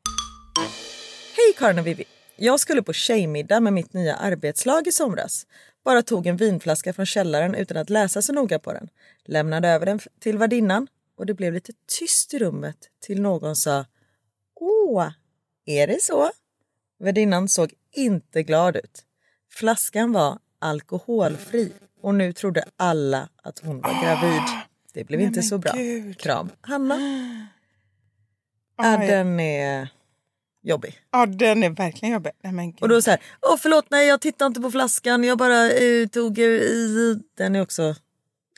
[1.36, 2.04] Hej Karin och Vivi.
[2.36, 5.46] Jag skulle på tjejmiddag med mitt nya arbetslag i somras.
[5.84, 8.88] Bara tog en vinflaska från källaren utan att läsa så noga på den.
[9.24, 10.86] Lämnade över den till värdinnan
[11.18, 13.84] och det blev lite tyst i rummet till någon sa
[14.60, 15.08] Åh,
[15.66, 16.30] är det så?
[16.98, 19.02] Värdinnan såg inte glad ut.
[19.52, 24.42] Flaskan var alkoholfri och nu trodde alla att hon var gravid.
[24.92, 25.72] Det blev inte så bra.
[25.72, 26.18] gud.
[26.18, 26.48] Kram.
[26.60, 26.98] Hanna.
[28.76, 29.06] Ja, Aj.
[29.06, 29.88] den är
[30.62, 30.98] jobbig.
[31.12, 32.32] Ja, den är verkligen jobbig.
[32.42, 32.76] Nej.
[32.80, 36.06] Och då så här, åh förlåt nej jag tittar inte på flaskan, jag bara eh,
[36.06, 37.18] tog eh, i.
[37.38, 37.94] Den är också,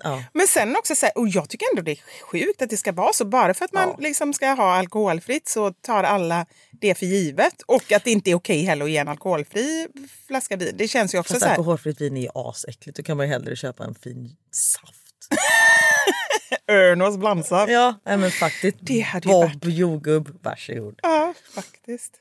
[0.03, 0.25] ja.
[0.33, 1.99] Men sen också så här, och jag tycker ändå det är
[2.31, 3.25] sjukt att det ska vara så.
[3.25, 3.97] Bara för att man Ja.
[4.01, 6.47] liksom ska ha alkoholfritt så tar alla
[6.81, 7.63] det för givet.
[7.67, 9.89] Och att det inte är okej heller att ge en alkoholfri
[10.27, 10.75] flaska vin.
[10.75, 11.55] Det känns ju också Fast så här.
[11.57, 14.95] alkoholfritt vin är ju asäckligt, då kan man ju hellre köpa en fin saft.
[16.69, 17.73] Örnås blandsaft.
[17.73, 18.77] Ja, nej, men faktiskt.
[18.81, 21.01] Det hade Bob jordgubb, varsågod.
[21.03, 22.21] Ja, faktiskt.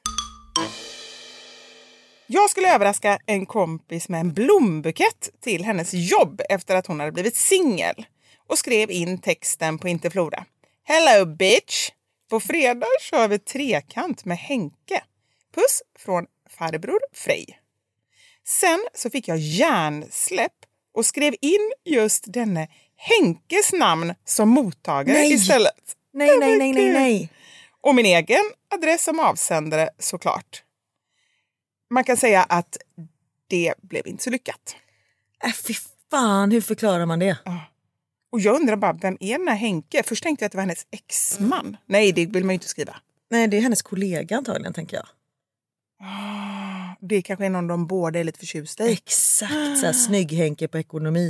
[2.28, 7.12] Jag skulle överraska en kompis med en blombukett till hennes jobb efter att hon hade
[7.12, 8.06] blivit singel
[8.48, 10.46] och skrev in texten på Interflora.
[10.84, 11.90] Hello bitch!
[12.30, 15.04] På fredag kör vi trekant med Henke.
[15.56, 17.60] Puss från farbror Frej.
[18.46, 22.68] Sen så fick jag hjärnsläpp och skrev in just denne
[23.06, 25.34] Henkes namn som mottagare Nej.
[25.34, 25.96] istället.
[26.14, 27.30] Nej, nej, nej, nej, nej.
[27.82, 28.44] Och min egen
[28.76, 30.64] adress som avsändare såklart.
[31.90, 32.78] Man kan säga att
[33.48, 34.76] det blev inte så lyckat.
[35.44, 35.74] Äh, fy
[36.12, 37.38] fan, hur förklarar man det?
[38.32, 40.04] Och jag undrar bara, vem är den här Henke?
[40.04, 41.78] Först tänkte jag att det var hennes exman.
[41.86, 42.96] Nej, det vill man ju inte skriva.
[43.30, 45.06] Nej, det är hennes kollega antagligen tänker jag.
[46.00, 48.94] Ah, Det kanske är någon de båda är lite förtjusta i.
[48.94, 51.30] Exakt, så här, snygg Henke på ekonomi.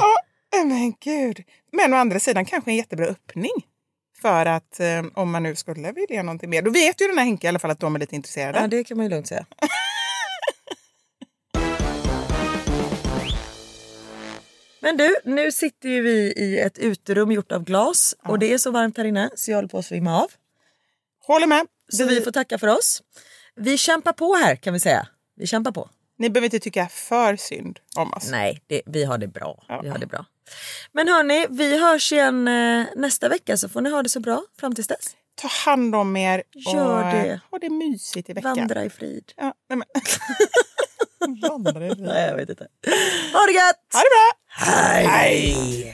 [0.63, 1.43] Ja, men gud.
[1.71, 3.51] Men å andra sidan kanske en jättebra öppning.
[4.21, 6.61] För att eh, om man nu skulle vilja någonting mer.
[6.61, 8.59] Då vet ju den här Henke i alla fall att de är lite intresserade.
[8.59, 9.45] Ja, det kan man ju lugnt säga.
[14.81, 18.57] Men du, nu sitter ju vi i ett uterum gjort av glas och det är
[18.57, 20.31] så varmt här inne så jag håller på att svimma av.
[21.27, 21.67] Håller med.
[21.89, 23.03] Så vi får tacka för oss.
[23.55, 25.07] Vi kämpar på här kan vi säga.
[25.35, 25.89] Vi kämpar på.
[26.23, 28.31] Ni behöver inte tycka för synd om oss.
[28.31, 29.63] Nej, det, vi har det bra.
[29.83, 30.25] Vi har det bra.
[30.91, 34.43] Men hörni, vi hörs igen eh, nästa vecka så får ni ha det så bra
[34.59, 35.15] fram tills dess.
[35.35, 37.39] Ta hand om er och Gör det.
[37.51, 38.57] ha det mysigt i veckan.
[38.57, 39.31] Vandra i frid.
[39.35, 39.87] Ja, nej men.
[41.49, 42.05] Vandra i frid.
[42.05, 42.67] Nej, jag vet inte.
[43.33, 43.79] Ha det gött!
[43.93, 44.31] Ha det bra!
[44.47, 45.93] Hej!